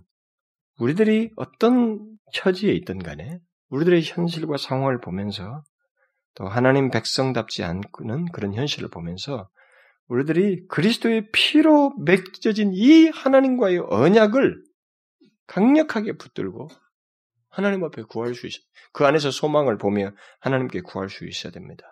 [0.79, 3.39] 우리들이 어떤 처지에 있든 간에
[3.69, 5.63] 우리들의 현실과 상황을 보면서
[6.35, 9.49] 또 하나님 백성답지 않고는 그런 현실을 보면서
[10.07, 14.63] 우리들이 그리스도의 피로 맺어진 이 하나님과의 언약을
[15.47, 16.69] 강력하게 붙들고
[17.49, 18.59] 하나님 앞에 구할 수 있어.
[18.93, 21.83] 그 안에서 소망을 보며 하나님께 구할 수 있어야 됩니다.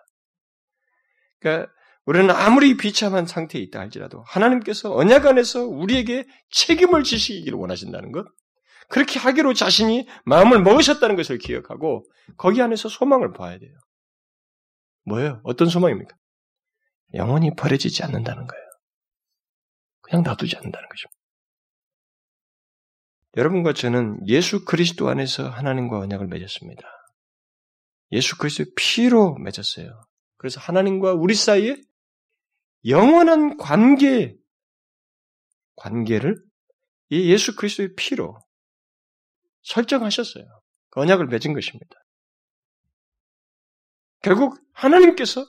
[1.38, 1.70] 그러니까
[2.06, 8.26] 우리는 아무리 비참한 상태에 있다 할지라도 하나님께서 언약 안에서 우리에게 책임을 지시기를 원하신다는 것,
[8.88, 12.04] 그렇게 하기로 자신이 마음을 먹으셨다는 것을 기억하고
[12.36, 13.72] 거기 안에서 소망을 봐야 돼요.
[15.04, 15.40] 뭐예요?
[15.44, 16.16] 어떤 소망입니까?
[17.14, 18.64] 영원히 버려지지 않는다는 거예요.
[20.00, 21.08] 그냥 놔두지 않는다는 거죠.
[23.36, 26.82] 여러분과 저는 예수 그리스도 안에서 하나님과 언약을 맺었습니다.
[28.12, 30.02] 예수 그리스도의 피로 맺었어요.
[30.36, 31.76] 그래서 하나님과 우리 사이에
[32.86, 34.36] 영원한 관계,
[35.76, 36.42] 관계를
[37.10, 38.36] 이 예수 그리스도의 피로
[39.62, 40.44] 설정하셨어요.
[40.90, 41.96] 그 언약을 맺은 것입니다.
[44.22, 45.46] 결국 하나님께서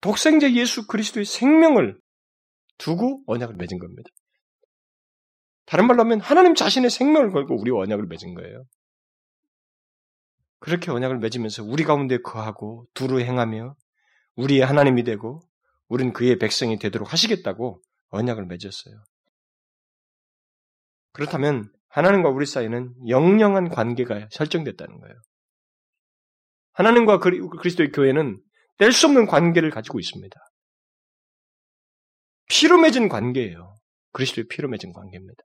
[0.00, 1.98] 독생자 예수 그리스도의 생명을
[2.78, 4.10] 두고 언약을 맺은 겁니다.
[5.66, 8.64] 다른 말로 하면 하나님 자신의 생명을 걸고 우리 언약을 맺은 거예요.
[10.60, 13.74] 그렇게 언약을 맺으면서 우리 가운데 거하고 두루 행하며
[14.36, 15.42] 우리의 하나님이 되고
[15.88, 19.02] 우리는 그의 백성이 되도록 하시겠다고 언약을 맺었어요.
[21.12, 25.14] 그렇다면 하나님과 우리 사이는 영영한 관계가 설정됐다는 거예요.
[26.76, 28.40] 하나님과 그리스도의 교회는
[28.78, 30.36] 뗄 수 없는 관계를 가지고 있습니다.
[32.48, 33.76] 피로 맺은 관계예요.
[34.12, 35.42] 그리스도의 피로 맺은 관계입니다.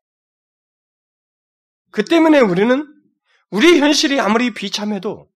[1.91, 2.85] 그 때문에 우리는
[3.49, 5.29] 우리 현실이 아무리 비참해도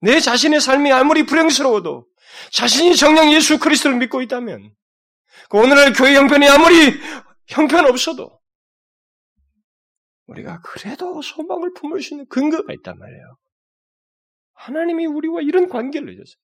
[0.00, 2.06] 내 자신의 삶이 아무리 불행스러워도
[2.52, 4.72] 자신이 정녕 예수 그리스도를 믿고 있다면
[5.50, 7.00] 그 오늘날 교회 형편이 아무리
[7.48, 8.40] 형편없어도
[10.26, 13.36] 우리가 그래도 소망을 품을 수 있는 근거가 있단 말이에요.
[14.58, 16.36] 하나님이 우리와 이런 관계를 해줬어요.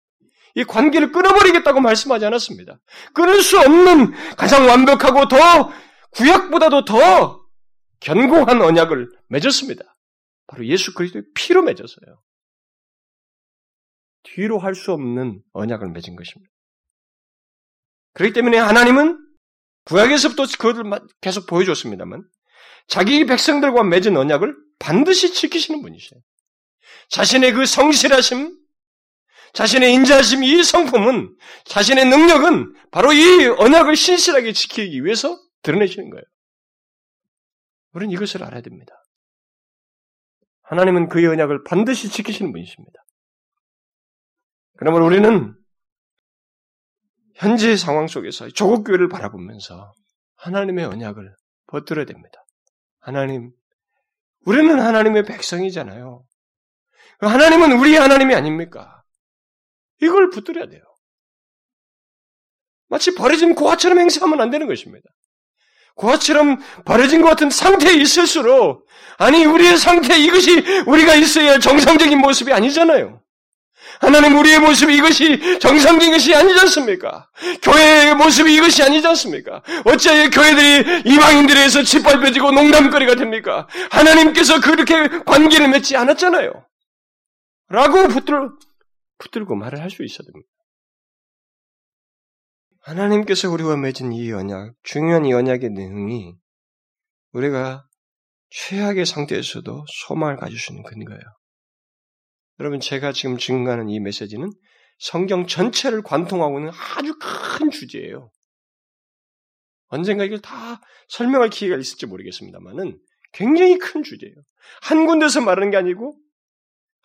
[0.56, 2.78] 이 관계를 끊어버리겠다고 말씀하지 않았습니다.
[3.12, 5.36] 끊을 수 없는 가장 완벽하고 더
[6.12, 7.44] 구약보다도 더
[8.00, 9.84] 견고한 언약을 맺었습니다.
[10.46, 12.22] 바로 예수 그리스도의 피로 맺었어요.
[14.22, 16.52] 뒤로 할 수 없는 언약을 맺은 것입니다.
[18.12, 19.18] 그렇기 때문에 하나님은
[19.86, 20.84] 구약에서부터 그것을
[21.20, 22.22] 계속 보여줬습니다만
[22.86, 26.20] 자기 백성들과 맺은 언약을 반드시 지키시는 분이세요.
[27.10, 28.58] 자신의 그 성실하심,
[29.52, 36.24] 자신의 인자하심, 이 성품은, 자신의 능력은 바로 이 언약을 신실하게 지키기 위해서 드러내시는 거예요.
[37.92, 38.92] 우리는 이것을 알아야 됩니다.
[40.62, 43.04] 하나님은 그의 언약을 반드시 지키시는 분이십니다.
[44.76, 45.54] 그러면 우리는
[47.34, 49.92] 현재 상황 속에서 조국 교회를 바라보면서
[50.36, 51.34] 하나님의 언약을
[51.66, 52.44] 버텨야 됩니다.
[53.00, 53.52] 하나님,
[54.46, 56.24] 우리는 하나님의 백성이잖아요.
[57.26, 59.02] 하나님은 우리의 하나님이 아닙니까?
[60.00, 60.82] 이걸 붙들어야 돼요.
[62.88, 65.08] 마치 버려진 고아처럼 행세하면 안 되는 것입니다.
[65.96, 73.20] 고아처럼 버려진 것 같은 상태에 있을수록, 아니, 우리의 상태, 이것이 우리가 있어야 정상적인 모습이 아니잖아요.
[74.00, 77.28] 하나님 우리의 모습이 이것이 정상적인 것이 아니지 않습니까?
[77.62, 79.62] 교회의 모습이 이것이 아니지 않습니까?
[79.84, 83.68] 어째 교회들이 이방인들에서 짓밟혀지고 농담거리가 됩니까?
[83.90, 86.50] 하나님께서 그렇게 관계를 맺지 않았잖아요.
[87.74, 88.50] 라고 붙들,
[89.18, 90.48] 붙들고 말을 할 수 있어야 됩니다.
[92.80, 96.34] 하나님께서 우리와 맺은 이 언약, 중요한 이 언약의 내용이
[97.32, 97.86] 우리가
[98.50, 101.22] 최악의 상태에서도 소망을 가질 수 있는 근거예요.
[102.60, 104.50] 여러분, 제가 지금 증거하는 이 메시지는
[104.98, 108.30] 성경 전체를 관통하고 있는 아주 큰 주제예요.
[109.88, 113.00] 언젠가 이걸 다 설명할 기회가 있을지 모르겠습니다만은
[113.32, 114.36] 굉장히 큰 주제예요.
[114.82, 116.16] 한 군데서 말하는 게 아니고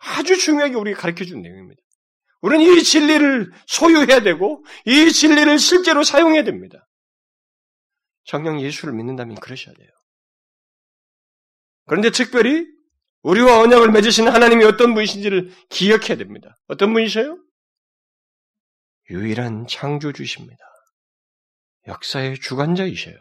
[0.00, 1.80] 아주 중요하게 우리가 가르쳐 준 내용입니다.
[2.40, 6.86] 우리는 이 진리를 소유해야 되고 이 진리를 실제로 사용해야 됩니다.
[8.24, 9.88] 정녕 예수를 믿는다면 그러셔야 돼요.
[11.86, 12.66] 그런데 특별히
[13.22, 16.56] 우리와 언약을 맺으시는 하나님이 어떤 분이신지를 기억해야 됩니다.
[16.68, 17.38] 어떤 분이세요?
[19.10, 20.64] 유일한 창조주십니다.
[21.88, 23.16] 역사의 주관자이셔요.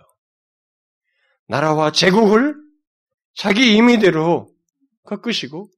[1.48, 2.56] 나라와 제국을
[3.34, 4.54] 자기 임의대로
[5.04, 5.70] 꺾으시고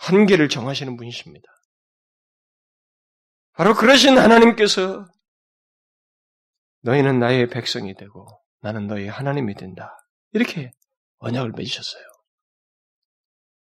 [0.00, 1.46] 한계를 정하시는 분이십니다.
[3.52, 5.04] 바로 그러신 하나님께서
[6.80, 8.26] 너희는 나의 백성이 되고
[8.60, 9.94] 나는 너희 하나님이 된다.
[10.32, 10.72] 이렇게
[11.18, 12.02] 언약을 맺으셨어요.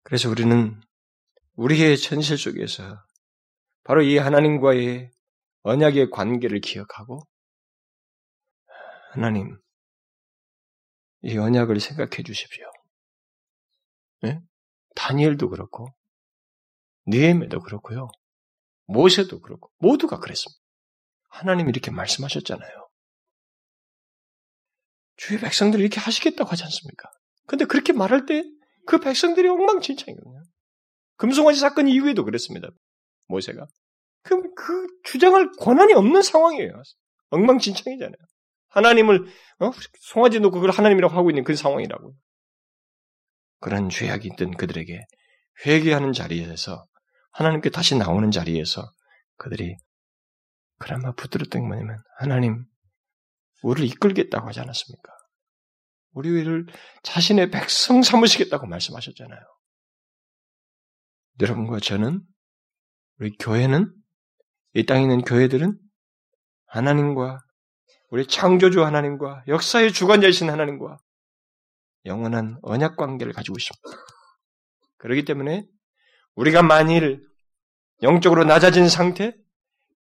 [0.02, 0.80] 그래서 우리는
[1.54, 3.04] 우리의 현실 속에서
[3.82, 5.10] 바로 이 하나님과의
[5.62, 7.26] 언약의 관계를 기억하고
[9.12, 9.58] 하나님
[11.22, 12.64] 이 언약을 생각해 주십시오.
[14.22, 14.40] 네?
[14.94, 15.88] 다니엘도 그렇고
[17.10, 18.08] 느헤메도 그렇고요.
[18.86, 20.60] 모세도 그렇고 모두가 그랬습니다.
[21.28, 22.88] 하나님이 이렇게 말씀하셨잖아요.
[25.16, 27.10] 주의 백성들이 이렇게 하시겠다고 하지 않습니까?
[27.46, 28.42] 근데 그렇게 말할 때
[28.86, 30.42] 그 백성들이 엉망진창이거든요.
[31.16, 32.68] 금송아지 사건 이후에도 그랬습니다.
[33.26, 33.66] 모세가.
[34.22, 36.72] 그, 그 주장할 권한이 없는 상황이에요.
[37.30, 38.16] 엉망진창이잖아요.
[38.68, 39.26] 하나님을
[39.60, 39.70] 어?
[40.00, 42.14] 송아지 놓고 그걸 하나님이라고 하고 있는 그 상황이라고.
[43.60, 45.04] 그런 죄악이 있던 그들에게
[45.66, 46.86] 회개하는 자리에서
[47.32, 48.90] 하나님께 다시 나오는 자리에서
[49.36, 49.76] 그들이
[50.78, 52.64] 그나마 붙들었던 게 뭐냐면 하나님
[53.62, 55.12] 우리를 이끌겠다고 하지 않았습니까?
[56.12, 56.66] 우리 를
[57.02, 59.40] 자신의 백성 삼으시겠다고 말씀하셨잖아요.
[61.40, 62.22] 여러분과 저는
[63.18, 63.94] 우리 교회는
[64.74, 65.78] 이 땅에 있는 교회들은
[66.66, 67.38] 하나님과
[68.10, 70.98] 우리 창조주 하나님과 역사의 주관자이신 하나님과
[72.06, 74.04] 영원한 언약 관계를 가지고 있습니다.
[74.98, 75.66] 그렇기 때문에
[76.40, 77.22] 우리가 만일
[78.02, 79.34] 영적으로 낮아진 상태,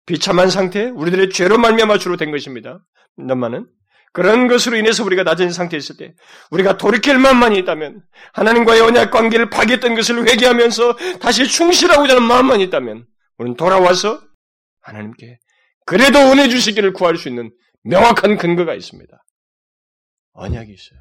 [0.06, 2.82] 비참한 상태, 우리들의 죄로 말미암아 주로 된 것입니다.
[3.18, 3.68] 너만은
[4.12, 6.14] 그런 것으로 인해서 우리가 낮은 상태에 있을 때
[6.50, 13.06] 우리가 돌이킬 마음만 있다면 하나님과의 언약 관계를 파괴했던 것을 회개하면서 다시 충실하고자 하는 마음만 있다면
[13.36, 14.20] 우리는 돌아와서
[14.80, 15.38] 하나님께
[15.84, 19.24] 그래도 은혜 주시기를 구할 수 있는 명확한 근거가 있습니다.
[20.32, 21.00] 언약이 있어요.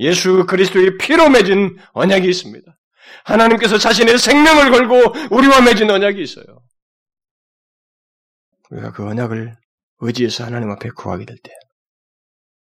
[0.00, 2.76] 예수 그리스도의 피로 맺은 언약이 있습니다.
[3.24, 6.44] 하나님께서 자신의 생명을 걸고 우리와 맺은 언약이 있어요.
[8.70, 9.54] 우리가 그 언약을
[9.98, 11.52] 의지해서 하나님 앞에 구하게 될 때,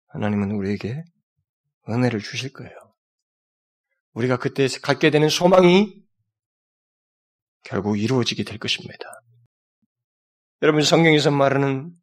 [0.07, 1.03] 하나님은 우리에게
[1.87, 2.71] 은혜를 주실 거예요.
[4.13, 5.93] 우리가 그때 갖게 되는 소망이
[7.63, 9.21] 결국 이루어지게 될 것입니다.
[10.61, 11.93] 여러분 성경에서 말하는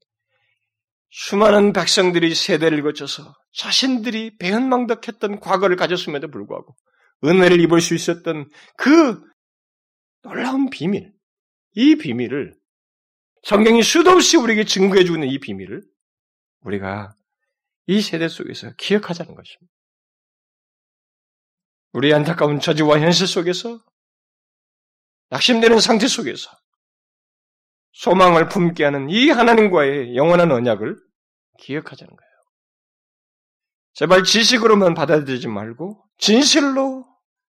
[1.11, 6.75] 수많은 백성들이 세대를 거쳐서 자신들이 배은망덕했던 과거를 가졌음에도 불구하고
[7.25, 9.23] 은혜를 입을 수 있었던 그
[10.23, 11.13] 놀라운 비밀,
[11.73, 12.55] 이 비밀을
[13.43, 15.83] 성경이 수도 없이 우리에게 증거해 주는 이 비밀을
[16.61, 17.15] 우리가
[17.87, 19.73] 이 세대 속에서 기억하자는 것입니다.
[21.93, 23.81] 우리 안타까운 처지와 현실 속에서
[25.31, 26.51] 낙심되는 상태 속에서
[27.93, 30.97] 소망을 품게 하는 이 하나님과의 영원한 언약을
[31.59, 32.31] 기억하자는 거예요.
[33.95, 37.06] 제발 지식으로만 받아들이지 말고 진실로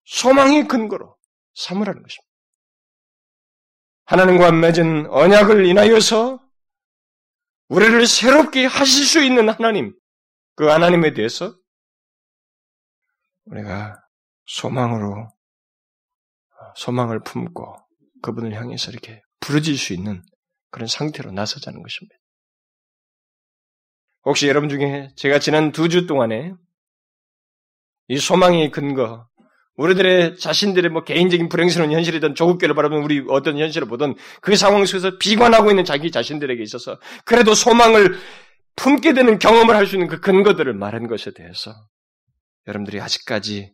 [0.07, 1.17] 소망의 근거로
[1.55, 2.27] 삼으라는 것입니다.
[4.05, 6.39] 하나님과 맺은 언약을 인하여서
[7.67, 9.93] 우리를 새롭게 하실 수 있는 하나님,
[10.55, 11.53] 그 하나님에 대해서
[13.45, 14.01] 우리가
[14.45, 15.29] 소망으로,
[16.75, 17.75] 소망을 품고
[18.21, 20.23] 그분을 향해서 이렇게 부르질 수 있는
[20.71, 22.15] 그런 상태로 나서자는 것입니다.
[24.23, 26.53] 혹시 여러분 중에 제가 지난 두 주 동안에
[28.07, 29.27] 이 소망의 근거,
[29.77, 35.17] 우리들의 자신들의 뭐 개인적인 불행스러운 현실이든 조국교를 바라보는 우리 어떤 현실을 보든 그 상황 속에서
[35.17, 38.17] 비관하고 있는 자기 자신들에게 있어서 그래도 소망을
[38.75, 41.73] 품게 되는 경험을 할 수 있는 그 근거들을 말한 것에 대해서
[42.67, 43.71] 여러분들이 아직까지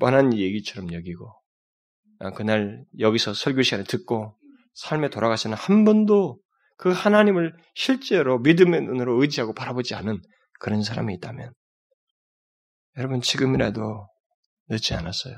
[0.00, 1.32] 뻔한 얘기처럼 여기고
[2.18, 4.36] 아, 그날 여기서 설교 시간에 듣고
[4.74, 6.40] 삶에 돌아가서는 한 번도
[6.78, 10.20] 그 하나님을 실제로 믿음의 눈으로 의지하고 바라보지 않은
[10.58, 11.52] 그런 사람이 있다면
[12.96, 14.08] 여러분 지금이라도
[14.68, 15.34] 늦지 않았어요.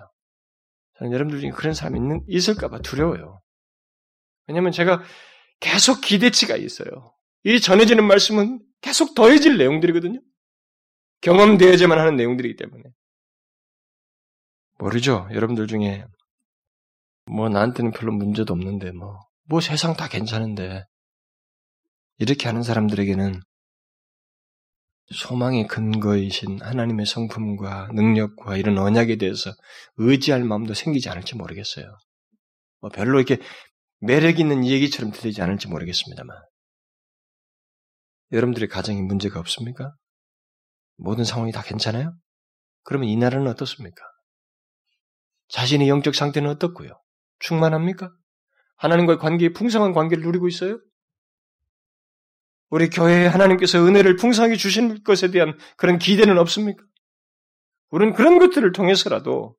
[0.99, 3.41] 저는 여러분들 중에 그런 사람이 있는, 있을까봐 두려워요.
[4.47, 5.03] 왜냐면 제가
[5.61, 7.15] 계속 기대치가 있어요.
[7.45, 10.21] 이 전해지는 말씀은 계속 더해질 내용들이거든요.
[11.21, 12.85] 경험되어야만 하는 내용들이기 때문에.
[14.79, 15.29] 모르죠.
[15.33, 16.05] 여러분들 중에
[17.27, 20.85] 뭐 나한테는 별로 문제도 없는데 뭐, 뭐 세상 다 괜찮은데
[22.19, 23.41] 이렇게 하는 사람들에게는
[25.11, 29.51] 소망의 근거이신 하나님의 성품과 능력과 이런 언약에 대해서
[29.97, 31.97] 의지할 마음도 생기지 않을지 모르겠어요.
[32.81, 33.43] 뭐 별로 이렇게
[34.01, 36.37] 매력 있는 얘기처럼 들리지 않을지 모르겠습니다만.
[38.33, 39.95] 여러분들의 가정에 문제가 없습니까?
[40.97, 42.15] 모든 상황이 다 괜찮아요?
[42.85, 44.03] 그러면 이 나라는 어떻습니까?
[45.49, 46.91] 자신의 영적 상태는 어떻고요?
[47.39, 48.13] 충만합니까?
[48.77, 50.79] 하나님과의 관계에 풍성한 관계를 누리고 있어요?
[52.71, 56.85] 우리 교회에 하나님께서 은혜를 풍성하게 주신 것에 대한 그런 기대는 없습니까?
[57.91, 59.57] 우리는 그런 것들을 통해서라도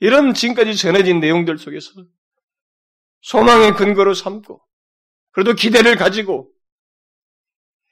[0.00, 1.90] 이런 지금까지 전해진 내용들 속에서
[3.20, 4.60] 소망의 근거로 삼고
[5.30, 6.50] 그래도 기대를 가지고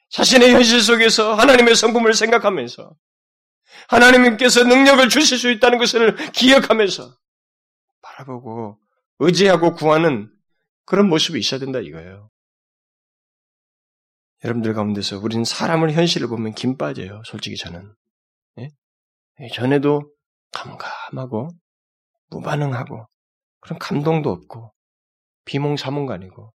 [0.08, 2.96] 자신의 현실 속에서 하나님의 성품을 생각하면서
[3.88, 7.16] 하나님께서 능력을 주실 수 있다는 것을 기억하면서
[8.02, 8.78] 바라보고
[9.20, 10.30] 의지하고 구하는
[10.84, 12.30] 그런 모습이 있어야 된다 이거예요.
[14.44, 17.22] 여러분들 가운데서 우리는 사람을 현실을 보면 김 빠져요.
[17.24, 17.94] 솔직히 저는.
[18.58, 18.68] 예?
[19.40, 20.12] 예 전에도
[20.52, 21.50] 감감하고
[22.30, 23.06] 무반응하고
[23.60, 24.72] 그런 감동도 없고
[25.44, 26.52] 비몽사몽간이고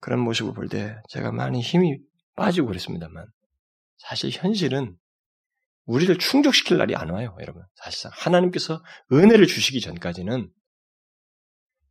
[0.00, 1.98] 그런 모습을 볼 때 제가 많이 힘이
[2.36, 3.26] 빠지고 그랬습니다만
[3.98, 4.96] 사실 현실은
[5.84, 7.62] 우리를 충족시킬 날이 안 와요, 여러분.
[7.74, 10.50] 사실상 하나님께서 은혜를 주시기 전까지는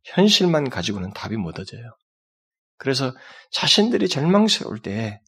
[0.04, 1.96] 현실만 가지고는 답이 못 얻어져요.
[2.80, 3.14] 그래서
[3.50, 5.20] 자신들이 절망스러울 때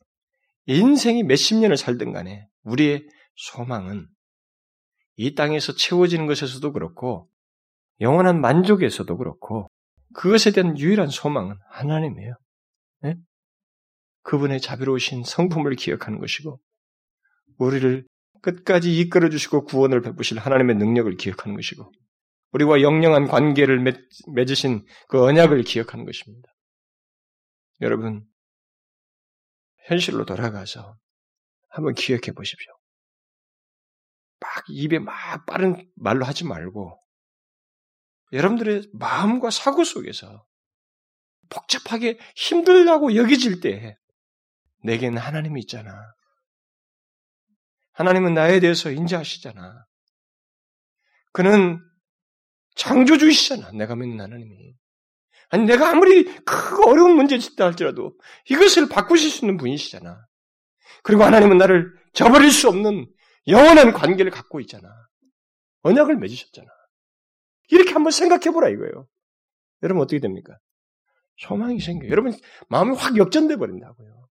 [0.65, 4.09] 인생이 몇십 년을 살든 간에 우리의 소망은
[5.17, 7.29] 이 땅에서 채워지는 것에서도 그렇고
[8.01, 9.69] 영원한 만족에서도 그렇고
[10.15, 12.35] 그것에 대한 유일한 소망은 하나님이에요.
[13.03, 13.17] 네?
[14.23, 16.59] 그분의 자비로우신 성품을 기억하는 것이고
[17.59, 18.07] 우리를
[18.41, 21.93] 끝까지 이끌어 주시고 구원을 베푸실 하나님의 능력을 기억하는 것이고
[22.53, 24.01] 우리와 영영한 관계를 맺,
[24.35, 26.52] 맺으신 그 언약을 기억하는 것입니다.
[27.83, 28.27] 여러분
[29.87, 30.97] 현실로 돌아가서
[31.69, 32.73] 한번 기억해 보십시오.
[34.41, 36.99] 막 입에 막 빠른 말로 하지 말고
[38.33, 40.47] 여러분들의 마음과 사고 속에서
[41.51, 43.99] 복잡하게 힘들다고 여겨질 때
[44.85, 46.15] 내게는 하나님이 있잖아.
[47.93, 49.87] 하나님은 나에 대해서 인지하시잖아.
[51.33, 51.79] 그는
[52.77, 53.73] 창조주이시잖아.
[53.73, 54.75] 내가 믿는 하나님이.
[55.53, 60.27] 아니, 내가 아무리 크고 어려운 문제가 있다 할지라도 이것을 바꾸실 수 있는 분이시잖아.
[61.03, 63.07] 그리고 하나님은 나를 저버릴 수 없는
[63.49, 64.89] 영원한 관계를 갖고 있잖아.
[65.83, 66.67] 언약을 맺으셨잖아.
[67.69, 69.07] 이렇게 한번 생각해 보라 이거예요.
[69.83, 70.59] 여러분 어떻게 됩니까?
[71.37, 72.11] 소망이 생겨요.
[72.11, 72.33] 여러분
[72.71, 74.29] 마음이 확 역전돼 버린다고요.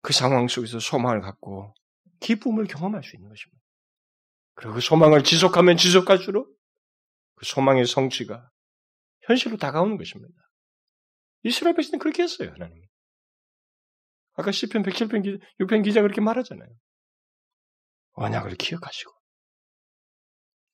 [0.00, 1.74] 그 상황 속에서 소망을 갖고
[2.20, 3.62] 기쁨을 경험할 수 있는 것입니다.
[4.54, 6.48] 그리고 그 소망을 지속하면 지속할수록
[7.34, 8.51] 그 소망의 성취가
[9.26, 10.34] 현실로 다가오는 것입니다.
[11.42, 12.86] 이스라엘 백성은 그렇게 했어요, 하나님이.
[14.34, 16.68] 아까 10편, 107편, 6편 기자 그렇게 말하잖아요.
[18.12, 19.12] 언약을 기억하시고.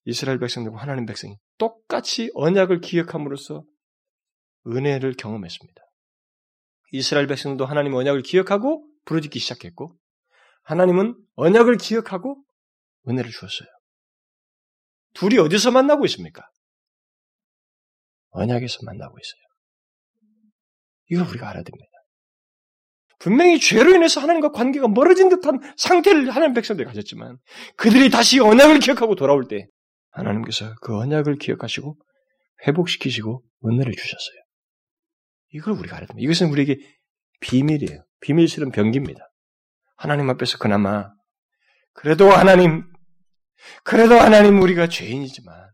[0.05, 3.65] 이스라엘 백성들과 하나님 백성이 똑같이 언약을 기억함으로써
[4.67, 5.83] 은혜를 경험했습니다.
[6.93, 9.99] 이스라엘 백성도 하나님 언약을 기억하고 부르짖기 시작했고,
[10.63, 12.43] 하나님은 언약을 기억하고
[13.09, 13.69] 은혜를 주었어요.
[15.15, 16.49] 둘이 어디서 만나고 있습니까?
[18.31, 19.43] 언약에서 만나고 있어요.
[21.11, 21.87] 이걸 우리가 알아야 됩니다.
[23.19, 27.39] 분명히 죄로 인해서 하나님과 관계가 멀어진 듯한 상태를 하나님 백성들이 가졌지만
[27.77, 29.67] 그들이 다시 언약을 기억하고 돌아올 때
[30.11, 31.97] 하나님께서 그 언약을 기억하시고
[32.67, 34.37] 회복시키시고 은혜를 주셨어요.
[35.51, 36.25] 이걸 우리가 알아야 됩니다.
[36.25, 36.79] 이것은 우리에게
[37.41, 38.05] 비밀이에요.
[38.21, 39.21] 비밀스러운 병기입니다.
[39.97, 41.11] 하나님 앞에서 그나마
[41.93, 42.85] 그래도 하나님
[43.83, 45.71] 그래도 하나님 우리가 죄인이지만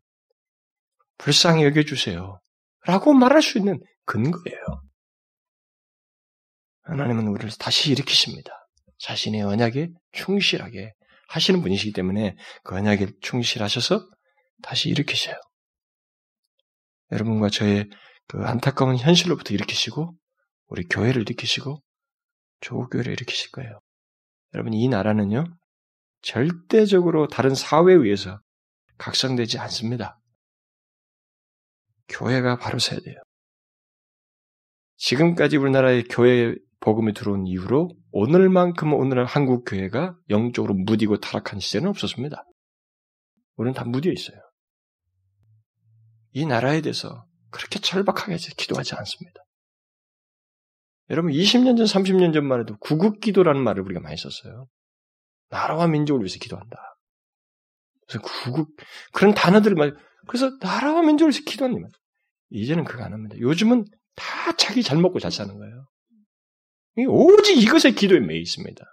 [1.25, 2.39] 불쌍히 여겨주세요.
[2.87, 4.83] 라고 말할 수 있는 근거예요.
[6.83, 8.53] 하나님은 우리를 다시 일으키십니다.
[8.99, 10.93] 자신의 언약에 충실하게
[11.29, 14.07] 하시는 분이시기 때문에 그 언약에 충실하셔서
[14.63, 15.35] 다시 일으키셔요.
[17.11, 17.89] 여러분과 저의
[18.29, 20.15] 그 안타까운 현실로부터 일으키시고
[20.67, 21.83] 우리 교회를 일으키시고
[22.61, 23.81] 조국교회를 일으키실 거예요.
[24.53, 25.47] 여러분 이 나라는요
[26.21, 28.41] 절대적으로 다른 사회에 의해서
[28.99, 30.21] 각성되지 않습니다.
[32.09, 33.17] 교회가 바로 서야 돼요.
[34.97, 42.45] 지금까지 우리나라의 교회 복음이 들어온 이후로 오늘만큼 오늘 한국 교회가 영적으로 무디고 타락한 시대는 없었습니다.
[43.57, 44.39] 우리는 다 무디어 있어요.
[46.33, 49.41] 이 나라에 대해서 그렇게 절박하게 기도하지 않습니다.
[51.11, 54.67] 여러분 20년 전, 30년 전만 해도 구국 기도라는 말을 우리가 많이 썼어요.
[55.51, 56.77] 나라와 민족을 위해서 기도한다.
[58.07, 58.75] 그래서 구국
[59.13, 59.95] 그런 단어들을 말
[60.27, 61.91] 그래서 나라와 민족을 기도하는 말.
[62.51, 63.37] 이제는 그거 안 합니다.
[63.39, 63.85] 요즘은
[64.17, 65.87] 다 자기 잘 먹고 잘 사는 거예요.
[67.09, 68.85] 오직 이것에 기도에 매여 있습니다.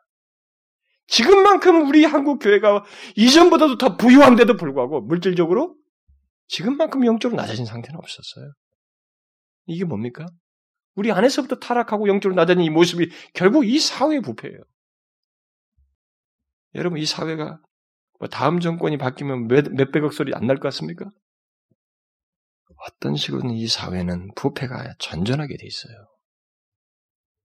[1.07, 2.84] 지금만큼 우리 한국 교회가
[3.15, 5.75] 이전보다도 더 부유한데도 불구하고 물질적으로
[6.47, 8.53] 지금만큼 영적으로 낮아진 상태는 없었어요.
[9.67, 10.25] 이게 뭡니까?
[10.95, 14.57] 우리 안에서부터 타락하고 영적으로 낮아진 이 모습이 결국 이 사회의 부패예요.
[16.75, 17.59] 여러분 이 사회가
[18.19, 21.11] 뭐 다음 정권이 바뀌면 몇, 몇백억 소리 안 날 것 같습니까?
[22.88, 25.93] 어떤 식으로는 이 사회는 부패가 전전하게 돼 있어요.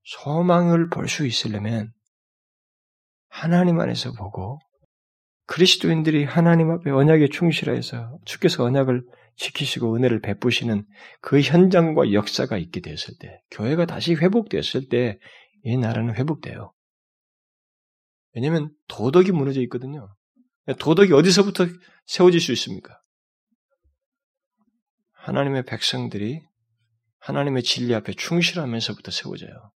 [0.05, 1.93] 소망을 볼 수 있으려면
[3.29, 4.59] 하나님 안에서 보고
[5.47, 9.05] 그리스도인들이 하나님 앞에 언약에 충실해서 주께서 언약을
[9.37, 10.87] 지키시고 은혜를 베푸시는
[11.21, 15.19] 그 현장과 역사가 있게 됐을 때, 교회가 다시 회복됐을 때,
[15.63, 16.73] 이 나라는 회복돼요.
[18.33, 20.09] 왜냐하면 도덕이 무너져 있거든요.
[20.79, 21.67] 도덕이 어디서부터
[22.07, 22.99] 세워질 수 있습니까?
[25.27, 26.41] 하나님의 백성들이
[27.19, 29.73] 하나님의 진리 앞에 충실하면서부터 세워져요.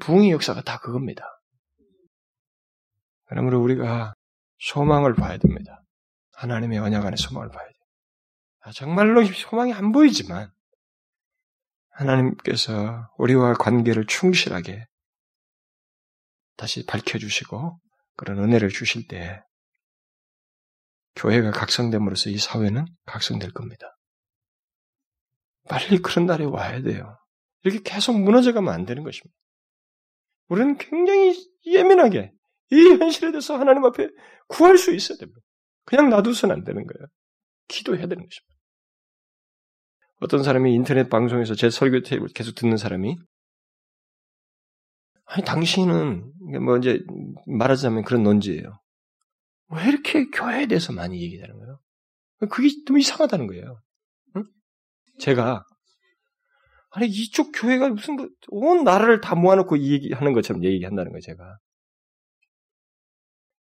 [0.00, 1.24] 부흥의 역사가 다 그겁니다.
[3.24, 4.12] 그러므로 우리가
[4.58, 5.82] 소망을 봐야 됩니다.
[6.34, 7.80] 하나님의 언약 안에 소망을 봐야 돼요.
[8.60, 10.52] 아, 정말로 소망이 안 보이지만
[11.88, 14.84] 하나님께서 우리와 관계를 충실하게
[16.58, 17.80] 다시 밝혀주시고
[18.16, 19.42] 그런 은혜를 주실 때
[21.16, 23.94] 교회가 각성됨으로써 이 사회는 각성될 겁니다.
[25.68, 27.16] 빨리 그런 날이 와야 돼요.
[27.62, 29.34] 이렇게 계속 무너져가면 안 되는 것입니다.
[30.48, 31.34] 우리는 굉장히
[31.66, 32.32] 예민하게
[32.70, 34.08] 이 현실에 대해서 하나님 앞에
[34.48, 35.40] 구할 수 있어야 됩니다.
[35.84, 37.06] 그냥 놔두서는 안 되는 거예요.
[37.68, 38.54] 기도해야 되는 것입니다.
[40.20, 43.16] 어떤 사람이 인터넷 방송에서 제 설교 테이블 계속 듣는 사람이
[45.26, 46.32] 아니 당신은
[46.64, 47.02] 뭐 이제
[47.46, 48.80] 말하자면 그런 논지예요.
[49.70, 51.80] 왜 이렇게 교회에 대해서 많이 얘기하는 거예요?
[52.50, 53.80] 그게 좀 이상하다는 거예요.
[55.14, 55.18] 응?
[55.18, 55.64] 제가
[56.90, 58.16] 아니 이쪽 교회가 무슨
[58.50, 61.20] 뭐온 나라를 다 모아놓고 얘기하는 것처럼 얘기한다는 거예요.
[61.20, 61.58] 제가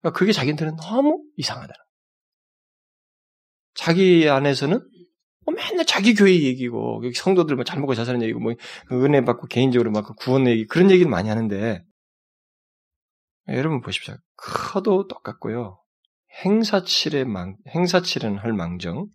[0.02, 1.84] 그러니까 그게 자기한테는 너무 이상하다는 거예요.
[3.76, 4.80] 자기 안에서는
[5.46, 8.54] 뭐 맨날 자기 교회 얘기고 성도들 뭐 잘 먹고 잘 사는 얘기고 뭐
[8.92, 11.84] 은혜 받고 개인적으로 막 구원 얘기 그런 얘기를 많이 하는데
[13.50, 14.16] 여러분 보십시오.
[14.38, 15.80] 커도 똑같고요.
[16.46, 19.08] 행사칠의 망 행사칠은 할 망정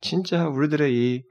[0.00, 1.22] 진짜 우리들의 이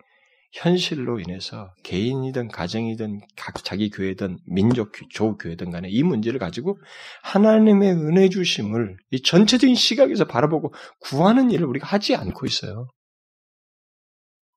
[0.51, 6.79] 현실로 인해서 개인이든 가정이든 각 자기 교회든 민족 조교회든 간에 이 문제를 가지고
[7.23, 12.87] 하나님의 은혜 주심을 이 전체적인 시각에서 바라보고 구하는 일을 우리가 하지 않고 있어요.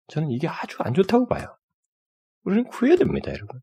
[0.08, 1.56] 저는 이게 아주 안 좋다고 봐요.
[2.44, 3.60] 우리는 구해야 됩니다, 여러분.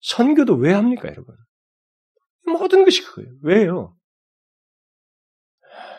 [0.00, 1.36] 선교도 왜 합니까, 여러분?
[2.46, 3.30] 모든 것이 그거예요.
[3.42, 3.96] 왜요?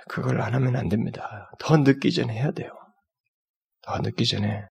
[0.07, 1.51] 그걸 안 하면 안 됩니다.
[1.59, 2.78] 더 늦기 전에 해야 돼요.
[3.89, 4.67] 더 늦기 전에,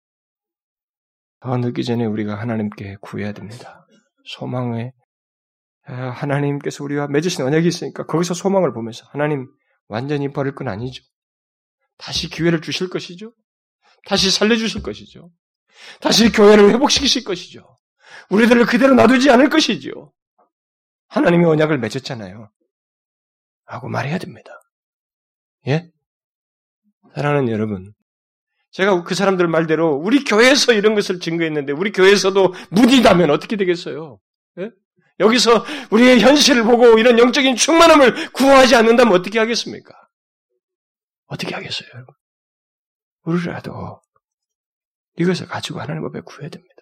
[1.39, 3.85] 더 늦기 전에 우리가 하나님께 구해야 됩니다.
[4.25, 4.91] 소망에,
[5.85, 9.45] 아, 하나님께서 우리와 맺으신 언약이 있으니까 거기서 소망을 보면서 하나님
[9.87, 11.03] 완전히 버릴 건 아니죠.
[11.97, 13.35] 다시 기회를 주실 것이죠.
[14.07, 15.29] 다시 살려주실 것이죠.
[16.01, 17.77] 다시 교회를 회복시키실 것이죠.
[18.31, 20.11] 우리들을 그대로 놔두지 않을 것이죠.
[21.09, 22.49] 하나님의 언약을 맺었잖아요.
[23.65, 24.51] 하고 말해야 됩니다.
[25.67, 25.91] 예?
[27.13, 27.93] 사랑하는 여러분,
[28.73, 34.19] 제가 그 사람들 말대로 우리 교회에서 이런 것을 증거했는데 우리 교회에서도 무디다면 어떻게 되겠어요?
[34.59, 34.71] 예?
[35.19, 39.93] 여기서 우리의 현실을 보고 이런 영적인 충만함을 구하지 않는다면 어떻게 하겠습니까?
[41.27, 42.15] 어떻게 하겠어요, 여러분?
[43.25, 44.01] 우리라도
[45.17, 46.73] 이것을 가지고 하나님 앞에 구해야 됩니다.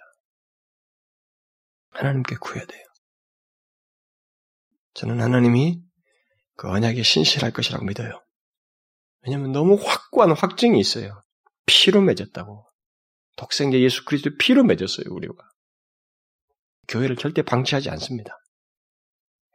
[1.89, 2.85] 하나님께 구해야 돼요.
[4.93, 5.81] 저는 하나님이
[6.55, 8.23] 그 언약에 신실할 것이라고 믿어요.
[9.23, 11.21] 왜냐하면 너무 확고한 확증이 있어요.
[11.65, 12.67] 피로 맺었다고.
[13.37, 15.33] 독생자 예수 그리스도 피로 맺었어요, 우리가.
[16.87, 18.37] 교회를 절대 방치하지 않습니다.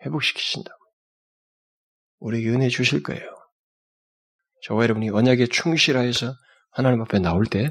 [0.04, 0.78] 회복시키신다고.
[2.18, 3.22] 우리에게 은혜 주실 거예요.
[4.62, 6.34] 저와 여러분이 언약에 충실하여서
[6.70, 7.70] 하나님 앞에 나올 때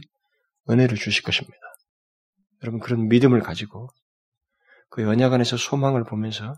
[0.70, 1.58] 은혜를 주실 것입니다.
[2.64, 3.90] 여러분 그런 믿음을 가지고
[4.90, 6.56] 그 언약 안에서 소망을 보면서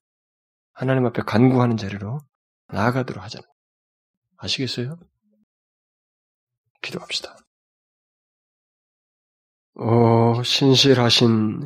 [0.73, 2.19] 하나님 앞에 간구하는 자리로
[2.67, 3.47] 나아가도록 하잖아요.
[4.37, 4.99] 아시겠어요?
[6.81, 7.35] 기도합시다.
[9.79, 11.61] 오, 신실하신,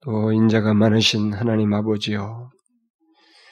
[0.00, 2.48] 또 인자가 많으신 하나님 아버지여,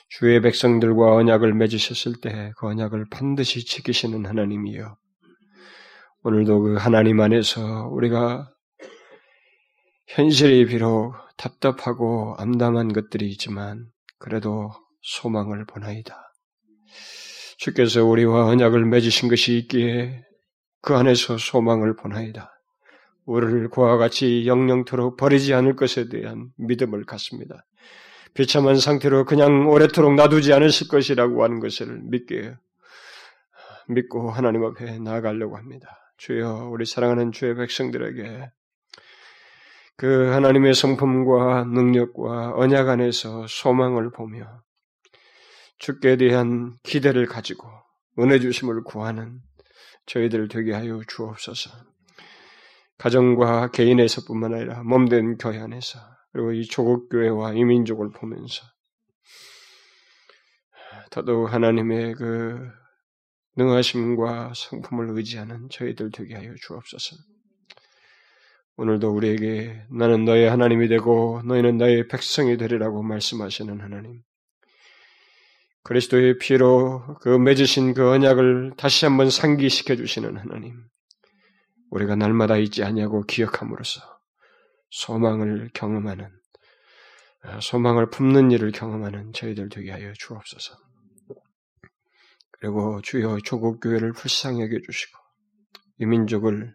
[0.09, 4.97] 주의 백성들과 언약을 맺으셨을 때 그 언약을 반드시 지키시는 하나님이여,
[6.23, 8.51] 오늘도 그 하나님 안에서 우리가
[10.09, 14.71] 현실이 비록 답답하고 암담한 것들이 있지만, 그래도
[15.03, 16.17] 소망을 보나이다.
[17.59, 20.23] 주께서 우리와 언약을 맺으신 것이 있기에
[20.81, 22.55] 그 안에서 소망을 보나이다.
[23.31, 27.65] 우리를 그와 같이 영영토록 버리지 않을 것에 대한 믿음을 갖습니다.
[28.35, 32.57] 비참한 상태로 그냥 오래도록 놔두지 않으실 것이라고 하는 것을 믿게
[33.89, 36.13] 믿고 하나님 앞에 나아가려고 합니다.
[36.17, 38.51] 주여 우리 사랑하는 주의 백성들에게
[39.97, 44.63] 그 하나님의 성품과 능력과 언약 안에서 소망을 보며
[45.79, 47.69] 주께 대한 기대를 가지고
[48.19, 49.39] 은혜 주심을 구하는
[50.07, 51.90] 저희들 되게 하여 주옵소서.
[53.01, 55.99] 가정과 개인에서뿐만 아니라 몸된 교회 안에서
[56.33, 58.63] 그리고 이 조국 교회와 이민족을 보면서
[61.11, 62.59] 더더욱 하나님의 그
[63.57, 67.17] 능하심과 성품을 의지하는 저희들 되게 하여 주옵소서.
[68.77, 74.21] 오늘도 우리에게 나는 너의 하나님이 되고 너희는 나의 백성이 되리라고 말씀하시는 하나님.
[75.85, 80.91] 그리스도의 피로 그 맺으신 그 언약을 다시 한번 상기시켜 주시는 하나님.
[81.91, 84.01] 우리가 날마다 잊지 아니하고 기억함으로써
[84.91, 86.31] 소망을 경험하는
[87.61, 90.77] 소망을 품는 일을 경험하는 저희들 되게 하여 주옵소서.
[92.53, 95.19] 그리고 주여 조국 교회를 불쌍히 여겨 주시고
[95.99, 96.75] 이 민족을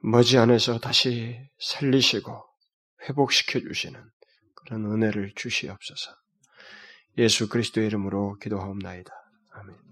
[0.00, 2.44] 머지않아서 다시 살리시고
[3.08, 4.02] 회복시켜 주시는
[4.54, 6.14] 그런 은혜를 주시옵소서.
[7.18, 9.12] 예수 그리스도의 이름으로 기도하옵나이다.
[9.52, 9.83] 아멘.